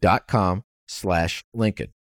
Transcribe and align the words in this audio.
dot 0.00 0.26
com 0.26 0.64
slash 0.86 1.44
Lincoln. 1.52 1.92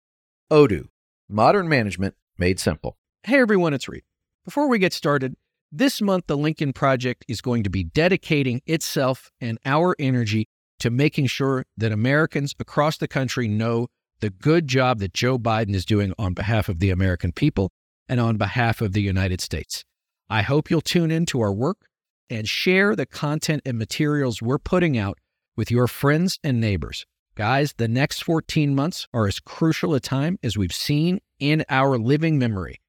Odoo, 0.51 0.87
modern 1.29 1.69
management 1.69 2.15
made 2.39 2.61
simple. 2.61 2.97
Hey 3.25 3.41
everyone, 3.41 3.75
it's 3.75 3.89
Reed. 3.89 4.03
Before 4.45 4.69
we 4.69 4.79
get 4.79 4.93
started, 4.93 5.35
this 5.73 6.01
month 6.01 6.27
the 6.27 6.37
Lincoln 6.37 6.73
Project 6.73 7.25
is 7.27 7.41
going 7.41 7.65
to 7.65 7.71
be 7.71 7.83
dedicating 7.83 8.63
itself 8.67 9.31
and 9.41 9.59
our 9.65 9.97
energy 9.99 10.47
to 10.79 10.91
making 10.91 11.27
sure 11.27 11.65
that 11.77 11.91
Americans 11.91 12.55
across 12.59 12.99
the 12.99 13.09
country 13.09 13.49
know 13.49 13.89
the 14.21 14.31
good 14.31 14.69
job 14.69 14.99
that 15.01 15.13
Joe 15.13 15.39
Biden 15.39 15.75
is 15.75 15.85
doing 15.85 16.13
on 16.19 16.35
behalf 16.35 16.69
of 16.69 16.79
the 16.79 16.91
American 16.91 17.33
people 17.33 17.71
and 18.09 18.21
on 18.21 18.37
behalf 18.37 18.81
of 18.81 18.93
the 18.93 19.03
United 19.03 19.41
States. 19.41 19.85
I 20.31 20.43
hope 20.43 20.71
you'll 20.71 20.81
tune 20.81 21.11
in 21.11 21.27
to 21.27 21.41
our 21.41 21.53
work 21.53 21.89
and 22.31 22.47
share 22.47 22.95
the 22.95 23.07
content 23.07 23.63
and 23.65 23.79
materials 23.79 24.41
we're 24.41 24.59
putting 24.59 24.97
out 24.97 25.19
with 25.57 25.71
your 25.71 25.87
friends 25.87 26.39
and 26.45 26.61
neighbors. 26.61 27.07
Guys, 27.37 27.75
the 27.77 27.87
next 27.87 28.25
14 28.25 28.75
months 28.75 29.07
are 29.13 29.27
as 29.27 29.41
crucial 29.41 29.95
a 29.95 30.01
time 30.01 30.39
as 30.43 30.57
we've 30.57 30.73
seen 30.73 31.21
in 31.39 31.67
our 31.69 31.99
living 31.99 32.39
memory. 32.39 32.81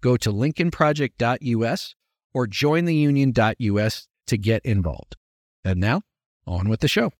Go 0.00 0.16
to 0.18 0.32
lincolnproject.us 0.32 1.94
or 2.32 2.46
jointheunion.us 2.46 4.08
to 4.28 4.38
get 4.38 4.64
involved. 4.64 5.16
And 5.64 5.80
now, 5.80 6.02
on 6.46 6.68
with 6.68 6.78
the 6.78 6.86
show. 6.86 7.10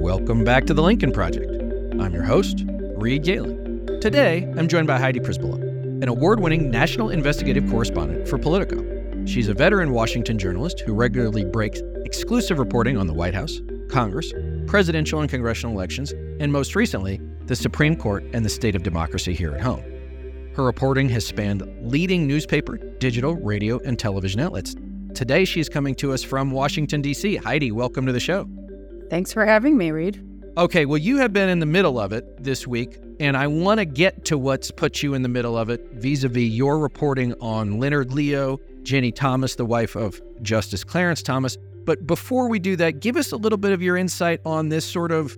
Welcome 0.00 0.44
back 0.44 0.66
to 0.66 0.74
the 0.74 0.82
Lincoln 0.82 1.10
Project. 1.10 1.50
I'm 2.00 2.14
your 2.14 2.22
host, 2.22 2.64
Reed 2.68 3.24
Galen. 3.24 3.98
Today, 4.00 4.44
I'm 4.56 4.68
joined 4.68 4.86
by 4.86 5.00
Heidi 5.00 5.18
Przybyla, 5.18 5.73
an 6.02 6.08
award 6.08 6.40
winning 6.40 6.70
national 6.70 7.10
investigative 7.10 7.68
correspondent 7.70 8.28
for 8.28 8.38
Politico. 8.38 9.24
She's 9.26 9.48
a 9.48 9.54
veteran 9.54 9.92
Washington 9.92 10.38
journalist 10.38 10.80
who 10.80 10.92
regularly 10.92 11.44
breaks 11.44 11.80
exclusive 12.04 12.58
reporting 12.58 12.96
on 12.96 13.06
the 13.06 13.14
White 13.14 13.34
House, 13.34 13.60
Congress, 13.88 14.32
presidential 14.66 15.20
and 15.20 15.30
congressional 15.30 15.74
elections, 15.74 16.12
and 16.40 16.52
most 16.52 16.74
recently, 16.74 17.20
the 17.46 17.56
Supreme 17.56 17.96
Court 17.96 18.24
and 18.32 18.44
the 18.44 18.50
state 18.50 18.74
of 18.74 18.82
democracy 18.82 19.34
here 19.34 19.54
at 19.54 19.60
home. 19.60 19.82
Her 20.54 20.64
reporting 20.64 21.08
has 21.10 21.26
spanned 21.26 21.62
leading 21.80 22.26
newspaper, 22.26 22.76
digital, 22.76 23.34
radio, 23.36 23.78
and 23.80 23.98
television 23.98 24.40
outlets. 24.40 24.74
Today, 25.14 25.44
she's 25.44 25.68
coming 25.68 25.94
to 25.96 26.12
us 26.12 26.22
from 26.22 26.50
Washington, 26.50 27.02
D.C. 27.02 27.36
Heidi, 27.36 27.72
welcome 27.72 28.06
to 28.06 28.12
the 28.12 28.20
show. 28.20 28.48
Thanks 29.10 29.32
for 29.32 29.46
having 29.46 29.76
me, 29.76 29.90
Reed. 29.90 30.22
Okay, 30.56 30.86
well, 30.86 30.98
you 30.98 31.16
have 31.16 31.32
been 31.32 31.48
in 31.48 31.58
the 31.58 31.66
middle 31.66 31.98
of 31.98 32.12
it 32.12 32.44
this 32.44 32.64
week, 32.64 33.00
and 33.18 33.36
I 33.36 33.48
want 33.48 33.78
to 33.78 33.84
get 33.84 34.24
to 34.26 34.38
what's 34.38 34.70
put 34.70 35.02
you 35.02 35.14
in 35.14 35.22
the 35.22 35.28
middle 35.28 35.58
of 35.58 35.68
it 35.68 35.84
vis 35.94 36.22
a 36.22 36.28
vis 36.28 36.44
your 36.44 36.78
reporting 36.78 37.34
on 37.40 37.80
Leonard 37.80 38.12
Leo, 38.12 38.58
Ginni 38.84 39.12
Thomas, 39.12 39.56
the 39.56 39.64
wife 39.64 39.96
of 39.96 40.22
Justice 40.42 40.84
Clarence 40.84 41.22
Thomas. 41.22 41.58
But 41.84 42.06
before 42.06 42.48
we 42.48 42.60
do 42.60 42.76
that, 42.76 43.00
give 43.00 43.16
us 43.16 43.32
a 43.32 43.36
little 43.36 43.58
bit 43.58 43.72
of 43.72 43.82
your 43.82 43.96
insight 43.96 44.40
on 44.46 44.68
this 44.68 44.84
sort 44.84 45.10
of 45.10 45.36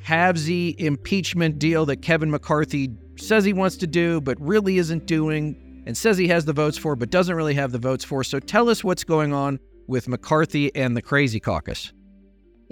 halvesy 0.00 0.78
impeachment 0.78 1.58
deal 1.58 1.84
that 1.86 1.96
Kevin 1.96 2.30
McCarthy 2.30 2.88
says 3.16 3.44
he 3.44 3.52
wants 3.52 3.76
to 3.78 3.88
do, 3.88 4.20
but 4.20 4.40
really 4.40 4.78
isn't 4.78 5.06
doing, 5.06 5.82
and 5.86 5.96
says 5.96 6.16
he 6.16 6.28
has 6.28 6.44
the 6.44 6.52
votes 6.52 6.78
for, 6.78 6.94
but 6.94 7.10
doesn't 7.10 7.34
really 7.34 7.54
have 7.54 7.72
the 7.72 7.80
votes 7.80 8.04
for. 8.04 8.22
So 8.22 8.38
tell 8.38 8.68
us 8.68 8.84
what's 8.84 9.02
going 9.02 9.32
on 9.32 9.58
with 9.88 10.06
McCarthy 10.06 10.72
and 10.76 10.96
the 10.96 11.02
Crazy 11.02 11.40
Caucus. 11.40 11.92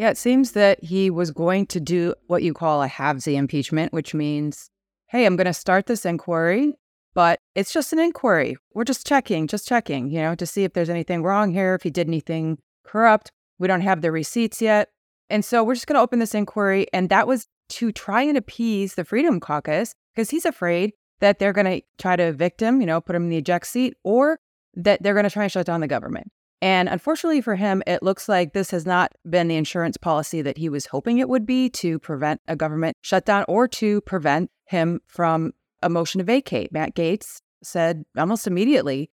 Yeah, 0.00 0.08
it 0.08 0.16
seems 0.16 0.52
that 0.52 0.82
he 0.82 1.10
was 1.10 1.30
going 1.30 1.66
to 1.66 1.78
do 1.78 2.14
what 2.26 2.42
you 2.42 2.54
call 2.54 2.82
a 2.82 2.88
halvesy 2.88 3.34
impeachment, 3.34 3.92
which 3.92 4.14
means, 4.14 4.70
hey, 5.08 5.26
I'm 5.26 5.36
going 5.36 5.44
to 5.44 5.52
start 5.52 5.84
this 5.84 6.06
inquiry, 6.06 6.72
but 7.12 7.38
it's 7.54 7.70
just 7.70 7.92
an 7.92 7.98
inquiry. 7.98 8.56
We're 8.72 8.84
just 8.84 9.06
checking, 9.06 9.46
just 9.46 9.68
checking, 9.68 10.10
you 10.10 10.22
know, 10.22 10.34
to 10.36 10.46
see 10.46 10.64
if 10.64 10.72
there's 10.72 10.88
anything 10.88 11.22
wrong 11.22 11.52
here, 11.52 11.74
if 11.74 11.82
he 11.82 11.90
did 11.90 12.08
anything 12.08 12.56
corrupt. 12.82 13.30
We 13.58 13.68
don't 13.68 13.82
have 13.82 14.00
the 14.00 14.10
receipts 14.10 14.62
yet. 14.62 14.88
And 15.28 15.44
so 15.44 15.62
we're 15.62 15.74
just 15.74 15.86
going 15.86 15.96
to 15.96 16.02
open 16.02 16.18
this 16.18 16.34
inquiry. 16.34 16.86
And 16.94 17.10
that 17.10 17.26
was 17.26 17.46
to 17.68 17.92
try 17.92 18.22
and 18.22 18.38
appease 18.38 18.94
the 18.94 19.04
Freedom 19.04 19.38
Caucus 19.38 19.94
because 20.14 20.30
he's 20.30 20.46
afraid 20.46 20.94
that 21.18 21.38
they're 21.38 21.52
going 21.52 21.80
to 21.80 21.82
try 21.98 22.16
to 22.16 22.22
evict 22.22 22.62
him, 22.62 22.80
you 22.80 22.86
know, 22.86 23.02
put 23.02 23.16
him 23.16 23.24
in 23.24 23.28
the 23.28 23.36
eject 23.36 23.66
seat, 23.66 23.98
or 24.02 24.38
that 24.72 25.02
they're 25.02 25.12
going 25.12 25.24
to 25.24 25.30
try 25.30 25.42
and 25.42 25.52
shut 25.52 25.66
down 25.66 25.82
the 25.82 25.86
government. 25.86 26.32
And 26.62 26.88
unfortunately 26.88 27.40
for 27.40 27.56
him, 27.56 27.82
it 27.86 28.02
looks 28.02 28.28
like 28.28 28.52
this 28.52 28.70
has 28.70 28.84
not 28.84 29.12
been 29.28 29.48
the 29.48 29.56
insurance 29.56 29.96
policy 29.96 30.42
that 30.42 30.58
he 30.58 30.68
was 30.68 30.86
hoping 30.86 31.18
it 31.18 31.28
would 31.28 31.46
be 31.46 31.70
to 31.70 31.98
prevent 31.98 32.40
a 32.48 32.56
government 32.56 32.96
shutdown 33.00 33.44
or 33.48 33.66
to 33.68 34.00
prevent 34.02 34.50
him 34.66 35.00
from 35.06 35.52
a 35.82 35.88
motion 35.88 36.18
to 36.18 36.24
vacate. 36.24 36.70
Matt 36.70 36.94
Gaetz 36.94 37.40
said 37.62 38.04
almost 38.16 38.46
immediately 38.46 39.10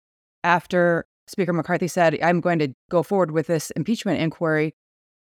after 0.44 1.06
Speaker 1.28 1.54
McCarthy 1.54 1.88
said, 1.88 2.18
I'm 2.22 2.42
going 2.42 2.60
to 2.60 2.74
go 2.90 3.04
forward 3.04 3.32
with 3.32 3.48
this 3.48 3.72
impeachment 3.72 4.22
inquiry, 4.22 4.76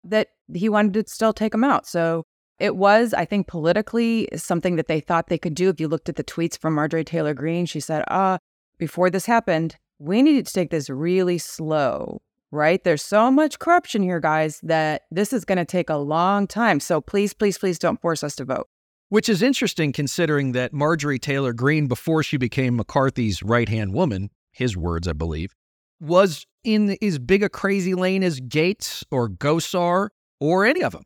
that 0.03 0.29
he 0.53 0.69
wanted 0.69 0.93
to 0.93 1.11
still 1.11 1.33
take 1.33 1.53
him 1.53 1.63
out. 1.63 1.85
So 1.85 2.25
it 2.59 2.75
was, 2.75 3.13
I 3.13 3.25
think, 3.25 3.47
politically 3.47 4.27
something 4.35 4.75
that 4.75 4.87
they 4.87 4.99
thought 4.99 5.27
they 5.27 5.37
could 5.37 5.55
do. 5.55 5.69
If 5.69 5.79
you 5.79 5.87
looked 5.87 6.09
at 6.09 6.15
the 6.15 6.23
tweets 6.23 6.57
from 6.57 6.73
Marjorie 6.73 7.03
Taylor 7.03 7.33
Greene, 7.33 7.65
she 7.65 7.79
said, 7.79 8.03
ah, 8.09 8.39
before 8.77 9.09
this 9.09 9.25
happened, 9.25 9.75
we 10.01 10.23
needed 10.23 10.47
to 10.47 10.53
take 10.53 10.71
this 10.71 10.89
really 10.89 11.37
slow, 11.37 12.21
right? 12.49 12.83
There's 12.83 13.03
so 13.03 13.29
much 13.29 13.59
corruption 13.59 14.01
here, 14.01 14.19
guys, 14.19 14.59
that 14.63 15.03
this 15.11 15.31
is 15.31 15.45
going 15.45 15.59
to 15.59 15.65
take 15.65 15.89
a 15.89 15.97
long 15.97 16.47
time. 16.47 16.79
So 16.79 17.01
please, 17.01 17.33
please, 17.33 17.57
please 17.57 17.77
don't 17.77 18.01
force 18.01 18.23
us 18.23 18.35
to 18.37 18.45
vote. 18.45 18.67
Which 19.09 19.29
is 19.29 19.43
interesting 19.43 19.91
considering 19.91 20.53
that 20.53 20.73
Marjorie 20.73 21.19
Taylor 21.19 21.53
Greene, 21.53 21.87
before 21.87 22.23
she 22.23 22.37
became 22.37 22.77
McCarthy's 22.77 23.43
right 23.43 23.69
hand 23.69 23.93
woman, 23.93 24.31
his 24.51 24.75
words, 24.75 25.07
I 25.07 25.13
believe, 25.13 25.53
was 25.99 26.47
in 26.63 26.97
as 27.01 27.19
big 27.19 27.43
a 27.43 27.49
crazy 27.49 27.93
lane 27.93 28.23
as 28.23 28.41
Gaetz 28.41 29.03
or 29.11 29.29
Gosar 29.29 30.09
or 30.39 30.65
any 30.65 30.81
of 30.81 30.93
them. 30.93 31.03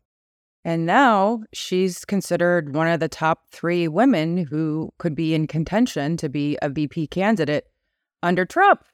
And 0.64 0.86
now 0.86 1.42
she's 1.52 2.04
considered 2.04 2.74
one 2.74 2.88
of 2.88 3.00
the 3.00 3.08
top 3.08 3.50
three 3.50 3.88
women 3.88 4.38
who 4.38 4.90
could 4.98 5.14
be 5.14 5.34
in 5.34 5.46
contention 5.46 6.16
to 6.16 6.28
be 6.28 6.56
a 6.62 6.68
VP 6.70 7.08
candidate 7.08 7.66
under 8.22 8.44
Trump. 8.44 8.84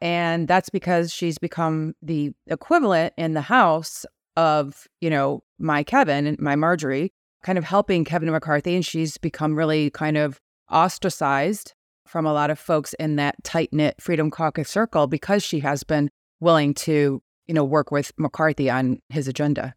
And 0.00 0.46
that's 0.46 0.68
because 0.68 1.12
she's 1.12 1.38
become 1.38 1.94
the 2.02 2.32
equivalent 2.46 3.14
in 3.16 3.34
the 3.34 3.40
House 3.40 4.06
of, 4.36 4.86
you 5.00 5.10
know, 5.10 5.42
my 5.58 5.82
Kevin 5.82 6.26
and 6.26 6.38
my 6.38 6.54
Marjorie, 6.54 7.10
kind 7.42 7.58
of 7.58 7.64
helping 7.64 8.04
Kevin 8.04 8.30
McCarthy. 8.30 8.74
And 8.76 8.86
she's 8.86 9.18
become 9.18 9.56
really 9.56 9.90
kind 9.90 10.16
of 10.16 10.38
ostracized 10.70 11.74
from 12.06 12.24
a 12.26 12.32
lot 12.32 12.50
of 12.50 12.58
folks 12.58 12.94
in 12.94 13.16
that 13.16 13.42
tight 13.44 13.70
knit 13.72 14.00
Freedom 14.00 14.30
Caucus 14.30 14.68
circle 14.68 15.06
because 15.06 15.42
she 15.42 15.60
has 15.60 15.82
been 15.82 16.10
willing 16.40 16.74
to, 16.74 17.20
you 17.46 17.54
know, 17.54 17.64
work 17.64 17.90
with 17.90 18.12
McCarthy 18.18 18.70
on 18.70 19.00
his 19.08 19.28
agenda. 19.28 19.74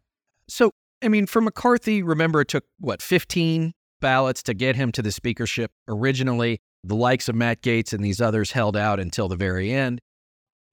So, 0.48 0.70
I 1.02 1.08
mean, 1.08 1.26
for 1.26 1.40
McCarthy, 1.40 2.02
remember 2.02 2.40
it 2.40 2.48
took 2.48 2.64
what, 2.78 3.02
15 3.02 3.72
ballots 4.00 4.42
to 4.44 4.54
get 4.54 4.76
him 4.76 4.92
to 4.92 5.02
the 5.02 5.12
speakership 5.12 5.72
originally 5.88 6.60
the 6.84 6.94
likes 6.94 7.28
of 7.28 7.34
Matt 7.34 7.62
Gaetz 7.62 7.92
and 7.92 8.04
these 8.04 8.20
others 8.20 8.52
held 8.52 8.76
out 8.76 8.98
until 9.00 9.28
the 9.28 9.36
very 9.36 9.72
end. 9.72 10.00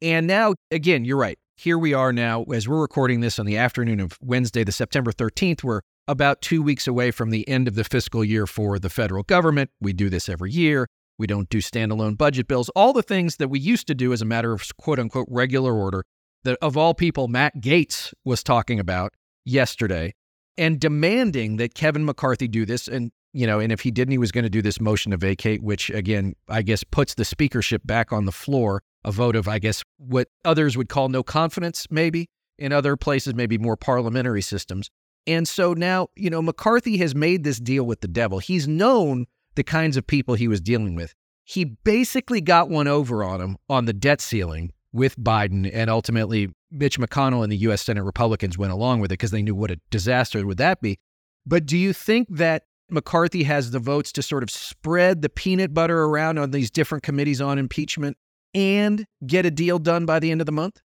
And 0.02 0.28
now, 0.28 0.56
again, 0.72 1.06
you're 1.06 1.18
right. 1.18 1.38
Here 1.57 1.78
we 1.78 1.94
are 1.94 2.13
now, 2.13 2.44
as 2.44 2.68
we're 2.68 2.81
recording 2.81 3.19
this 3.19 3.38
on 3.38 3.45
the 3.45 3.57
afternoon 3.57 4.00
of 4.00 4.18
Wednesday, 4.22 4.63
the 4.63 4.72
September 4.72 5.12
13th. 5.12 5.63
We're 5.63 5.81
about 6.07 6.42
two 6.42 6.62
weeks 6.62 6.88
away 6.88 7.12
from 7.12 7.30
the 7.30 7.48
end 7.50 7.68
of 7.68 7.75
the 7.75 7.84
fiscal 7.84 8.24
year 8.24 8.48
for 8.48 8.80
the 8.80 8.89
federal 8.89 9.24
government. 9.24 9.69
We 9.81 9.94
do 9.94 10.10
this 10.10 10.30
every 10.30 10.51
year. 10.51 10.88
We 11.18 11.28
don't 11.28 11.50
do 11.50 11.57
standalone 11.57 12.18
budget 12.18 12.48
bills, 12.48 12.69
all 12.69 12.94
the 12.94 13.04
things 13.04 13.36
that 13.36 13.50
we 13.50 13.60
used 13.60 13.88
to 13.88 13.94
do 13.94 14.13
as 14.13 14.22
a 14.22 14.25
matter 14.25 14.54
of 14.54 14.66
quote 14.78 15.00
unquote 15.00 15.28
regular 15.30 15.74
order 15.74 16.06
that, 16.45 16.57
of 16.62 16.78
all 16.78 16.94
people, 16.94 17.28
Matt 17.28 17.57
Gaetz 17.60 18.13
was 18.24 18.42
talking 18.42 18.80
about 18.80 19.13
yesterday 19.44 20.13
and 20.57 20.80
demanding 20.80 21.57
that 21.57 21.74
Kevin 21.74 22.06
McCarthy 22.06 22.48
do 22.48 22.66
this. 22.66 22.88
And 22.88 23.12
you 23.34 23.46
know, 23.46 23.60
and 23.60 23.72
if 23.72 23.81
he 23.81 23.92
didn't, 23.92 24.12
he 24.12 24.18
was 24.18 24.31
going 24.31 24.44
to 24.44 24.50
do 24.50 24.62
this 24.62 24.81
motion 24.81 25.12
to 25.12 25.18
vacate, 25.18 25.62
which 25.62 25.90
again, 25.90 26.36
I 26.48 26.62
guess 26.62 26.84
puts 26.84 27.14
the 27.16 27.26
speakership 27.26 27.81
back 27.86 28.12
on 28.12 28.26
the 28.26 28.31
floor, 28.31 28.81
a 29.04 29.12
vote 29.12 29.36
of, 29.36 29.48
I 29.48 29.60
guess, 29.60 29.84
what 29.98 30.28
others 30.46 30.76
would 30.76 30.90
call 30.90 31.10
no 31.10 31.24
confidence, 31.24 31.88
maybe 31.90 32.30
in 32.58 32.72
other 32.72 32.98
places, 32.98 33.36
maybe 33.36 33.58
more 33.58 33.78
parliamentary 33.78 34.42
systems. 34.42 34.90
And 35.28 35.48
so 35.48 35.74
now, 35.74 36.08
you 36.16 36.30
know, 36.30 36.42
McCarthy 36.42 36.98
has 36.98 37.14
made 37.14 37.44
this 37.44 37.60
deal 37.60 37.84
with 37.84 38.02
the 38.02 38.08
devil. 38.08 38.40
He's 38.40 38.68
known 38.68 39.26
the 39.56 39.64
kinds 39.64 39.98
of 39.98 40.08
people 40.08 40.36
he 40.36 40.48
was 40.48 40.62
dealing 40.62 40.96
with. 40.96 41.14
He 41.44 41.66
basically 41.66 42.42
got 42.42 42.70
one 42.70 42.88
over 42.88 43.24
on 43.24 43.42
him 43.42 43.58
on 43.70 43.86
the 43.86 43.94
debt 43.94 44.22
ceiling 44.22 44.72
with 44.92 45.18
Biden. 45.18 45.70
And 45.74 45.90
ultimately, 45.90 46.50
Mitch 46.72 47.00
McConnell 47.00 47.44
and 47.44 47.52
the 47.52 47.58
U.S. 47.58 47.82
Senate 47.82 48.04
Republicans 48.04 48.58
went 48.58 48.72
along 48.72 49.00
with 49.00 49.12
it 49.12 49.14
because 49.14 49.32
they 49.32 49.42
knew 49.42 49.56
what 49.56 49.72
a 49.72 49.80
disaster 49.90 50.46
would 50.46 50.58
that 50.58 50.82
be. 50.82 51.00
But 51.46 51.66
do 51.66 51.78
you 51.78 51.94
think 51.94 52.28
that 52.30 52.64
McCarthy 52.91 53.44
has 53.44 53.71
the 53.71 53.80
votes 53.80 54.12
to 54.13 54.21
sort 54.21 54.44
of 54.44 54.50
spread 54.50 55.21
the 55.21 55.30
peanut 55.30 55.74
butter 55.74 56.03
around 56.03 56.38
on 56.38 56.51
these 56.51 56.71
different 56.71 57.03
committees 57.03 57.41
on 57.41 57.57
impeachment 57.57 58.18
and 58.53 59.06
get 59.25 59.45
a 59.45 59.51
deal 59.51 59.80
done 59.80 60.06
by 60.06 60.19
the 60.19 60.31
end 60.31 60.41
of 60.41 60.45
the 60.45 60.51
month? 60.51 60.81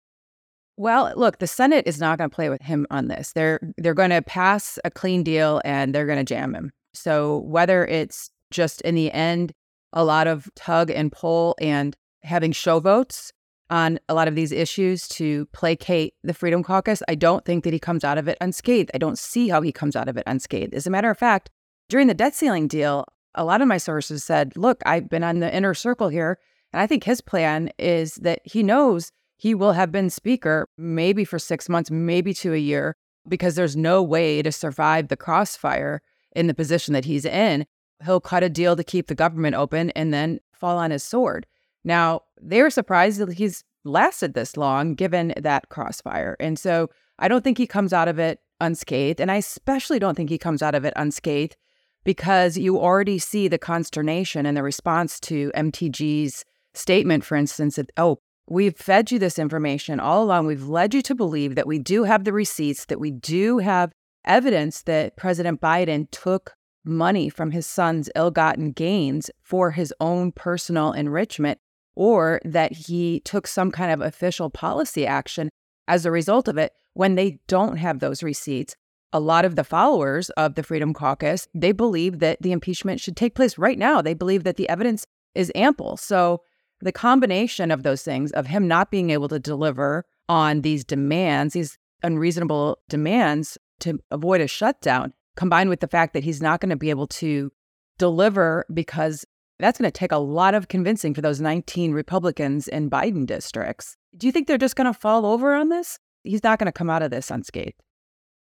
Well, 0.77 1.13
look, 1.15 1.39
the 1.39 1.47
Senate 1.47 1.87
is 1.87 2.01
not 2.01 2.19
going 2.19 2.31
to 2.31 2.35
play 2.35 2.49
with 2.49 2.63
him 2.63 2.87
on 2.91 3.09
this. 3.09 3.33
They're 3.35 3.61
they're 3.77 3.95
going 3.95 4.11
to 4.11 4.23
pass 4.23 4.79
a 4.85 4.91
clean 4.91 5.23
deal 5.23 5.61
and 5.65 5.95
they're 5.95 6.07
going 6.07 6.19
to 6.19 6.25
jam 6.25 6.55
him. 6.55 6.73
So 6.95 7.39
whether 7.41 7.85
it's 7.87 8.31
just 8.51 8.81
in 8.81 8.95
the 8.95 9.13
end 9.13 9.53
a 9.93 10.05
lot 10.05 10.27
of 10.27 10.49
tug 10.55 10.91
and 10.91 11.13
pull 11.13 11.55
and 11.61 11.97
having 12.23 12.53
show 12.53 12.81
votes 12.81 13.33
on 13.69 13.99
a 14.09 14.15
lot 14.15 14.29
of 14.29 14.35
these 14.35 14.53
issues 14.53 15.07
to 15.09 15.47
placate 15.53 16.15
the 16.23 16.35
Freedom 16.35 16.63
Caucus, 16.63 17.03
I 17.09 17.15
don't 17.15 17.45
think 17.45 17.65
that 17.65 17.73
he 17.73 17.79
comes 17.79 18.03
out 18.03 18.19
of 18.19 18.27
it 18.27 18.39
unscathed. 18.41 18.91
I 18.95 18.99
don't 18.99 19.19
see 19.19 19.49
how 19.49 19.61
he 19.63 19.73
comes 19.73 19.95
out 19.97 20.09
of 20.09 20.17
it 20.17 20.25
unscathed. 20.27 20.75
As 20.75 20.87
a 20.87 20.91
matter 20.91 21.11
of 21.11 21.19
fact, 21.19 21.51
during 21.91 22.07
the 22.07 22.15
debt 22.15 22.35
ceiling 22.35 22.69
deal, 22.69 23.05
a 23.35 23.45
lot 23.45 23.61
of 23.61 23.69
my 23.69 23.77
sources 23.77 24.25
said, 24.25 24.57
look, 24.57 24.81
I've 24.87 25.11
been 25.11 25.25
on 25.25 25.41
the 25.41 25.55
inner 25.55 25.75
circle 25.75 26.09
here. 26.09 26.39
And 26.73 26.81
I 26.81 26.87
think 26.87 27.05
his 27.05 27.21
plan 27.21 27.71
is 27.79 28.15
that 28.17 28.41
he 28.45 28.63
knows 28.63 29.13
he 29.37 29.55
will 29.55 29.73
have 29.73 29.91
been 29.91 30.09
speaker 30.09 30.69
maybe 30.79 31.25
for 31.25 31.39
six 31.39 31.69
months, 31.69 31.91
maybe 31.91 32.33
to 32.35 32.55
a 32.55 32.59
year, 32.59 32.97
because 33.29 33.57
there's 33.57 33.77
no 33.77 34.03
way 34.03 34.41
to 34.41 34.53
survive 34.53 35.09
the 35.09 35.17
crossfire 35.17 36.01
in 36.33 36.47
the 36.47 36.55
position 36.55 36.95
that 36.95 37.05
he's 37.05 37.25
in. 37.25 37.67
He'll 38.05 38.21
cut 38.21 38.45
a 38.45 38.49
deal 38.49 38.77
to 38.77 38.85
keep 38.85 39.09
the 39.09 39.15
government 39.15 39.57
open 39.57 39.91
and 39.91 40.15
then 40.15 40.39
fall 40.53 40.79
on 40.79 40.93
his 40.93 41.03
sword. 41.03 41.47
Now, 41.83 42.23
they 42.41 42.63
were 42.63 42.71
surprised 42.71 43.19
that 43.19 43.33
he's 43.33 43.65
lasted 43.85 44.35
this 44.35 44.57
long 44.57 44.95
given 44.95 45.35
that 45.37 45.71
crossfire. 45.71 46.37
And 46.39 46.59
so 46.59 46.89
I 47.19 47.27
don't 47.27 47.43
think 47.43 47.59
he 47.59 47.67
comes 47.67 47.93
out 47.93 48.09
of 48.09 48.19
it 48.19 48.39
unscathed. 48.61 49.21
And 49.21 49.31
I 49.31 49.37
especially 49.37 49.99
don't 49.99 50.15
think 50.15 50.31
he 50.31 50.39
comes 50.39 50.63
out 50.63 50.75
of 50.75 50.85
it 50.85 50.93
unscathed 50.97 51.57
because 52.05 52.57
you 52.57 52.79
already 52.79 53.19
see 53.19 53.49
the 53.49 53.59
consternation 53.59 54.47
and 54.47 54.57
the 54.57 54.63
response 54.63 55.21
to 55.21 55.51
MTG's 55.55 56.45
statement, 56.75 57.25
for 57.25 57.37
instance, 57.37 57.77
that, 57.77 57.91
oh, 57.97 58.19
we've 58.49 58.77
fed 58.77 59.11
you 59.11 59.19
this 59.19 59.39
information 59.39 60.01
all 60.01 60.23
along. 60.23 60.47
We've 60.47 60.69
led 60.69 60.95
you 60.95 61.03
to 61.03 61.15
believe 61.15 61.55
that 61.55 61.67
we 61.67 61.79
do 61.79 62.05
have 62.05 62.25
the 62.25 62.33
receipts, 62.33 62.87
that 62.87 63.01
we 63.01 63.11
do 63.11 63.59
have 63.59 63.93
evidence 64.25 64.83
that 64.83 65.17
President 65.17 65.61
Biden 65.61 66.11
took 66.11 66.55
money 66.85 67.29
from 67.29 67.51
his 67.51 67.67
son's 67.67 68.09
ill 68.17 68.31
gotten 68.31 68.73
gains 68.73 69.31
for 69.43 69.71
his 69.73 69.93
own 70.01 70.33
personal 70.33 70.93
enrichment, 70.93 71.59
or 71.95 72.41
that 72.45 72.73
he 72.73 73.21
took 73.21 73.47
some 73.47 73.71
kind 73.71 73.93
of 73.93 74.01
official 74.01 74.49
policy 74.49 75.07
action 75.07 75.51
as 75.87 76.07
a 76.07 76.11
result 76.11 76.49
of 76.49 76.57
it 76.57 76.73
when 76.95 77.15
they 77.15 77.39
don't 77.47 77.77
have 77.77 78.01
those 78.01 78.23
receipts 78.23 78.75
a 79.13 79.21
lot 79.21 79.45
of 79.45 79.57
the 79.57 79.65
followers 79.65 80.31
of 80.31 80.55
the 80.55 80.63
Freedom 80.63 80.95
Caucus, 80.95 81.49
they 81.55 81.73
believe 81.73 82.21
that 82.21 82.41
the 82.41 82.53
impeachment 82.53 83.01
should 83.01 83.17
take 83.17 83.35
place 83.35 83.59
right 83.59 83.79
now. 83.79 84.01
They 84.01 84.15
believe 84.15 84.45
that 84.45 84.57
the 84.57 84.69
evidence 84.69 85.07
is 85.35 85.53
ample. 85.55 85.97
So 85.97 86.43
the 86.81 86.93
combination 86.93 87.71
of 87.71 87.83
those 87.83 88.03
things, 88.03 88.33
of 88.33 88.47
him 88.47 88.69
not 88.69 88.91
being 88.91 89.11
able 89.11 89.29
to 89.29 89.39
deliver 89.39 90.05
on 90.29 90.63
these 90.63 90.85
demands, 90.85 91.55
these 91.55 91.77
unreasonable 92.03 92.79
demands 92.89 93.59
to 93.81 93.99
avoid 94.11 94.41
a 94.41 94.47
shutdown, 94.47 95.13
combined 95.37 95.71
with 95.71 95.81
the 95.81 95.89
fact 95.89 96.15
that 96.15 96.25
he's 96.25 96.41
not 96.41 96.61
going 96.61 96.71
to 96.71 96.77
be 96.77 96.91
able 96.91 97.07
to 97.07 97.51
deliver 97.99 98.65
because 98.73 99.25
that's 99.59 99.79
going 99.79 99.91
to 99.91 99.99
take 99.99 100.13
a 100.13 100.19
lot 100.19 100.55
of 100.55 100.69
convincing 100.69 101.13
for 101.13 101.21
those 101.21 101.41
19 101.41 101.93
Republicans 101.93 102.69
in 102.69 102.89
Biden 102.89 103.27
districts. 103.27 103.97
Do 104.17 104.27
you 104.27 104.33
think 104.33 104.47
they're 104.47 104.57
just 104.57 104.77
going 104.77 104.87
to 104.87 104.99
fall 104.99 105.27
over 105.27 105.55
on 105.55 105.69
this? 105.69 105.99
He's 106.25 106.43
not 106.43 106.59
going 106.59 106.67
to 106.67 106.73
come 106.73 106.89
out 106.89 107.03
of 107.03 107.11
this 107.11 107.31
unscathed 107.31 107.83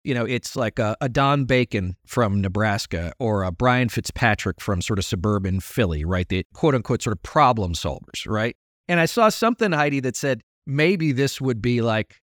you 0.04 0.14
know, 0.14 0.24
it's 0.24 0.56
like 0.56 0.78
a, 0.78 0.96
a, 1.00 1.08
Don 1.08 1.44
Bacon 1.44 1.96
from 2.06 2.40
Nebraska 2.40 3.12
or 3.18 3.42
a 3.42 3.52
Brian 3.52 3.88
Fitzpatrick 3.88 4.60
from 4.60 4.80
sort 4.80 4.98
of 4.98 5.04
suburban 5.04 5.60
Philly, 5.60 6.04
right? 6.04 6.28
The 6.28 6.46
quote 6.54 6.74
unquote 6.74 7.02
sort 7.02 7.12
of 7.16 7.22
problem 7.22 7.74
solvers, 7.74 8.26
right? 8.26 8.56
And 8.88 8.98
I 8.98 9.06
saw 9.06 9.28
something, 9.28 9.72
Heidi, 9.72 10.00
that 10.00 10.16
said 10.16 10.42
maybe 10.66 11.12
this 11.12 11.40
would 11.40 11.60
be 11.60 11.82
like 11.82 12.20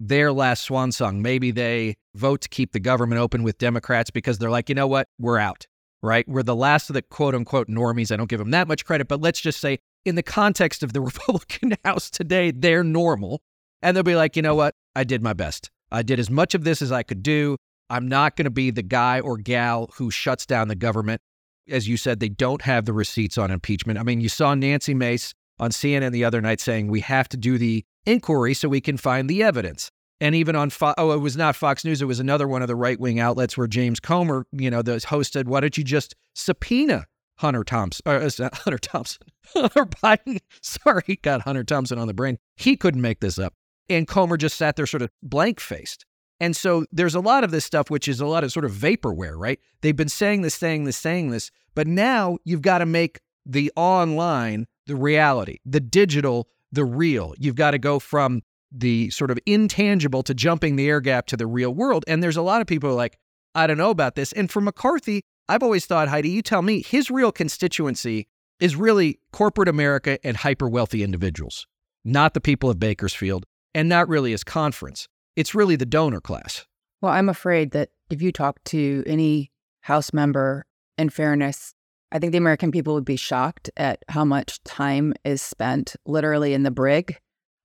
their 0.00 0.32
last 0.32 0.64
swan 0.64 0.92
song. 0.92 1.22
Maybe 1.22 1.50
they 1.50 1.96
vote 2.14 2.40
to 2.42 2.48
keep 2.48 2.72
the 2.72 2.80
government 2.80 3.20
open 3.20 3.42
with 3.42 3.58
Democrats 3.58 4.10
because 4.10 4.38
they're 4.38 4.50
like, 4.50 4.68
you 4.68 4.74
know 4.74 4.86
what? 4.86 5.06
We're 5.18 5.38
out, 5.38 5.66
right? 6.02 6.26
We're 6.28 6.42
the 6.42 6.56
last 6.56 6.90
of 6.90 6.94
the 6.94 7.02
quote 7.02 7.34
unquote 7.34 7.68
normies. 7.68 8.10
I 8.10 8.16
don't 8.16 8.28
give 8.28 8.38
them 8.38 8.50
that 8.50 8.66
much 8.66 8.84
credit, 8.84 9.08
but 9.08 9.20
let's 9.20 9.40
just 9.40 9.60
say 9.60 9.78
in 10.04 10.14
the 10.14 10.22
context 10.22 10.82
of 10.82 10.92
the 10.92 11.00
Republican 11.00 11.76
House 11.84 12.10
today, 12.10 12.50
they're 12.50 12.84
normal. 12.84 13.42
And 13.82 13.96
they'll 13.96 14.04
be 14.04 14.16
like, 14.16 14.36
you 14.36 14.42
know 14.42 14.54
what? 14.54 14.74
I 14.94 15.04
did 15.04 15.22
my 15.22 15.32
best. 15.32 15.70
I 15.90 16.02
did 16.02 16.18
as 16.20 16.30
much 16.30 16.54
of 16.54 16.64
this 16.64 16.82
as 16.82 16.92
I 16.92 17.02
could 17.02 17.22
do. 17.22 17.56
I'm 17.88 18.06
not 18.06 18.36
going 18.36 18.44
to 18.44 18.50
be 18.50 18.70
the 18.70 18.82
guy 18.82 19.20
or 19.20 19.36
gal 19.36 19.90
who 19.94 20.10
shuts 20.10 20.46
down 20.46 20.68
the 20.68 20.76
government. 20.76 21.20
As 21.68 21.88
you 21.88 21.96
said, 21.96 22.20
they 22.20 22.28
don't 22.28 22.62
have 22.62 22.84
the 22.84 22.92
receipts 22.92 23.36
on 23.36 23.50
impeachment. 23.50 23.98
I 23.98 24.02
mean, 24.02 24.20
you 24.20 24.28
saw 24.28 24.54
Nancy 24.54 24.94
Mace 24.94 25.34
on 25.58 25.70
CNN 25.70 26.12
the 26.12 26.24
other 26.24 26.40
night 26.40 26.60
saying 26.60 26.88
we 26.88 27.00
have 27.00 27.28
to 27.30 27.36
do 27.36 27.58
the 27.58 27.84
inquiry 28.06 28.54
so 28.54 28.68
we 28.68 28.80
can 28.80 28.96
find 28.96 29.28
the 29.28 29.42
evidence. 29.42 29.90
And 30.20 30.34
even 30.34 30.54
on 30.54 30.70
Fo- 30.70 30.94
oh, 30.98 31.12
it 31.12 31.18
was 31.18 31.36
not 31.36 31.56
Fox 31.56 31.84
News. 31.84 32.02
It 32.02 32.06
was 32.06 32.20
another 32.20 32.46
one 32.46 32.62
of 32.62 32.68
the 32.68 32.76
right 32.76 33.00
wing 33.00 33.18
outlets 33.18 33.56
where 33.56 33.66
James 33.66 34.00
Comer, 34.00 34.46
you 34.52 34.70
know, 34.70 34.82
the 34.82 35.04
host 35.08 35.32
said, 35.32 35.48
"Why 35.48 35.60
don't 35.60 35.78
you 35.78 35.84
just 35.84 36.14
subpoena 36.34 37.06
Hunter 37.40 37.64
Thompson, 37.64 38.02
or 38.06 38.16
uh, 38.16 38.30
Hunter 38.52 38.78
Thompson, 38.78 39.26
Hunter 39.54 39.86
Biden. 39.86 40.40
Sorry, 40.62 41.18
got 41.22 41.40
Hunter 41.40 41.64
Thompson 41.64 41.98
on 41.98 42.06
the 42.06 42.14
brain. 42.14 42.38
He 42.56 42.76
couldn't 42.76 43.00
make 43.00 43.20
this 43.20 43.38
up. 43.38 43.54
And 43.90 44.06
Comer 44.06 44.36
just 44.36 44.56
sat 44.56 44.76
there 44.76 44.86
sort 44.86 45.02
of 45.02 45.10
blank 45.22 45.60
faced. 45.60 46.06
And 46.38 46.56
so 46.56 46.86
there's 46.90 47.14
a 47.14 47.20
lot 47.20 47.44
of 47.44 47.50
this 47.50 47.66
stuff, 47.66 47.90
which 47.90 48.08
is 48.08 48.20
a 48.20 48.26
lot 48.26 48.44
of 48.44 48.52
sort 48.52 48.64
of 48.64 48.72
vaporware, 48.72 49.36
right? 49.36 49.60
They've 49.82 49.94
been 49.94 50.08
saying 50.08 50.40
this, 50.40 50.54
saying 50.54 50.84
this, 50.84 50.96
saying 50.96 51.30
this, 51.30 51.50
but 51.74 51.86
now 51.86 52.38
you've 52.44 52.62
got 52.62 52.78
to 52.78 52.86
make 52.86 53.20
the 53.44 53.70
online 53.76 54.66
the 54.86 54.96
reality, 54.96 55.58
the 55.66 55.80
digital 55.80 56.48
the 56.72 56.84
real. 56.84 57.34
You've 57.38 57.56
got 57.56 57.72
to 57.72 57.78
go 57.78 57.98
from 57.98 58.42
the 58.72 59.10
sort 59.10 59.30
of 59.30 59.38
intangible 59.46 60.22
to 60.22 60.34
jumping 60.34 60.76
the 60.76 60.88
air 60.88 61.00
gap 61.00 61.26
to 61.26 61.36
the 61.36 61.46
real 61.46 61.74
world. 61.74 62.04
And 62.06 62.22
there's 62.22 62.36
a 62.36 62.42
lot 62.42 62.60
of 62.60 62.66
people 62.66 62.94
like, 62.94 63.18
I 63.54 63.66
don't 63.66 63.78
know 63.78 63.90
about 63.90 64.14
this. 64.14 64.32
And 64.32 64.50
for 64.50 64.60
McCarthy, 64.60 65.22
I've 65.48 65.62
always 65.62 65.86
thought, 65.86 66.08
Heidi, 66.08 66.30
you 66.30 66.42
tell 66.42 66.62
me, 66.62 66.82
his 66.82 67.10
real 67.10 67.32
constituency 67.32 68.28
is 68.60 68.76
really 68.76 69.18
corporate 69.32 69.68
America 69.68 70.18
and 70.24 70.36
hyper 70.36 70.68
wealthy 70.68 71.02
individuals, 71.02 71.66
not 72.04 72.34
the 72.34 72.40
people 72.40 72.70
of 72.70 72.78
Bakersfield, 72.78 73.46
and 73.74 73.88
not 73.88 74.08
really 74.08 74.32
his 74.32 74.44
conference. 74.44 75.08
It's 75.36 75.54
really 75.54 75.76
the 75.76 75.86
donor 75.86 76.20
class. 76.20 76.66
Well, 77.00 77.12
I'm 77.12 77.28
afraid 77.28 77.70
that 77.72 77.90
if 78.10 78.20
you 78.20 78.32
talk 78.32 78.62
to 78.64 79.02
any 79.06 79.50
House 79.82 80.12
member, 80.12 80.66
in 80.98 81.08
fairness, 81.08 81.74
I 82.12 82.18
think 82.18 82.32
the 82.32 82.38
American 82.38 82.70
people 82.70 82.94
would 82.94 83.04
be 83.04 83.16
shocked 83.16 83.70
at 83.76 84.02
how 84.08 84.24
much 84.24 84.62
time 84.64 85.14
is 85.24 85.40
spent 85.40 85.96
literally 86.04 86.52
in 86.52 86.64
the 86.64 86.70
brig 86.70 87.16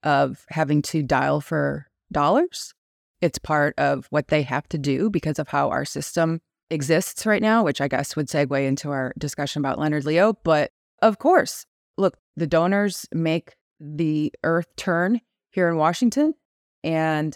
of 0.03 0.45
having 0.49 0.81
to 0.83 1.03
dial 1.03 1.41
for 1.41 1.87
dollars. 2.11 2.73
It's 3.21 3.39
part 3.39 3.73
of 3.77 4.05
what 4.11 4.27
they 4.27 4.43
have 4.43 4.69
to 4.69 4.77
do 4.77 5.09
because 5.09 5.39
of 5.39 5.49
how 5.49 5.69
our 5.69 5.83
system 5.83 6.39
exists 6.69 7.25
right 7.25 7.41
now, 7.41 7.63
which 7.63 7.81
I 7.81 7.87
guess 7.87 8.15
would 8.15 8.27
segue 8.27 8.65
into 8.65 8.91
our 8.91 9.13
discussion 9.17 9.61
about 9.61 9.79
Leonard 9.79 10.05
Leo. 10.05 10.33
But 10.43 10.71
of 11.01 11.17
course, 11.17 11.65
look, 11.97 12.17
the 12.35 12.47
donors 12.47 13.07
make 13.13 13.55
the 13.79 14.31
earth 14.43 14.67
turn 14.77 15.21
here 15.55 15.69
in 15.69 15.77
Washington. 15.77 16.35
And 16.83 17.35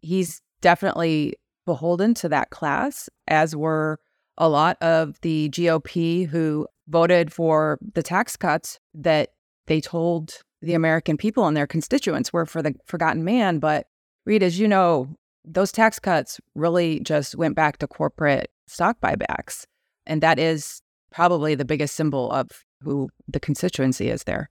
he's 0.00 0.40
definitely 0.62 1.34
beholden 1.66 2.14
to 2.14 2.28
that 2.28 2.50
class, 2.50 3.10
as 3.26 3.54
were 3.54 3.98
a 4.38 4.48
lot 4.48 4.80
of 4.80 5.20
the 5.22 5.50
GOP 5.50 6.26
who 6.26 6.68
voted 6.88 7.32
for 7.32 7.78
the 7.94 8.02
tax 8.02 8.36
cuts 8.36 8.78
that 8.94 9.30
they 9.66 9.80
told 9.80 10.38
the 10.62 10.74
American 10.74 11.16
people 11.16 11.46
and 11.46 11.56
their 11.56 11.66
constituents 11.66 12.32
were 12.32 12.46
for 12.46 12.62
the 12.62 12.74
forgotten 12.86 13.24
man. 13.24 13.58
But 13.58 13.86
Reed, 14.24 14.44
as 14.44 14.58
you 14.58 14.68
know, 14.68 15.08
those 15.44 15.72
tax 15.72 15.98
cuts 15.98 16.40
really 16.54 17.00
just 17.00 17.34
went 17.34 17.56
back 17.56 17.78
to 17.78 17.88
corporate 17.88 18.48
stock 18.68 18.98
buybacks. 19.00 19.64
And 20.06 20.22
that 20.22 20.38
is 20.38 20.82
probably 21.10 21.56
the 21.56 21.64
biggest 21.64 21.96
symbol 21.96 22.30
of 22.30 22.48
who 22.82 23.08
the 23.26 23.40
constituency 23.40 24.08
is 24.08 24.24
there. 24.24 24.50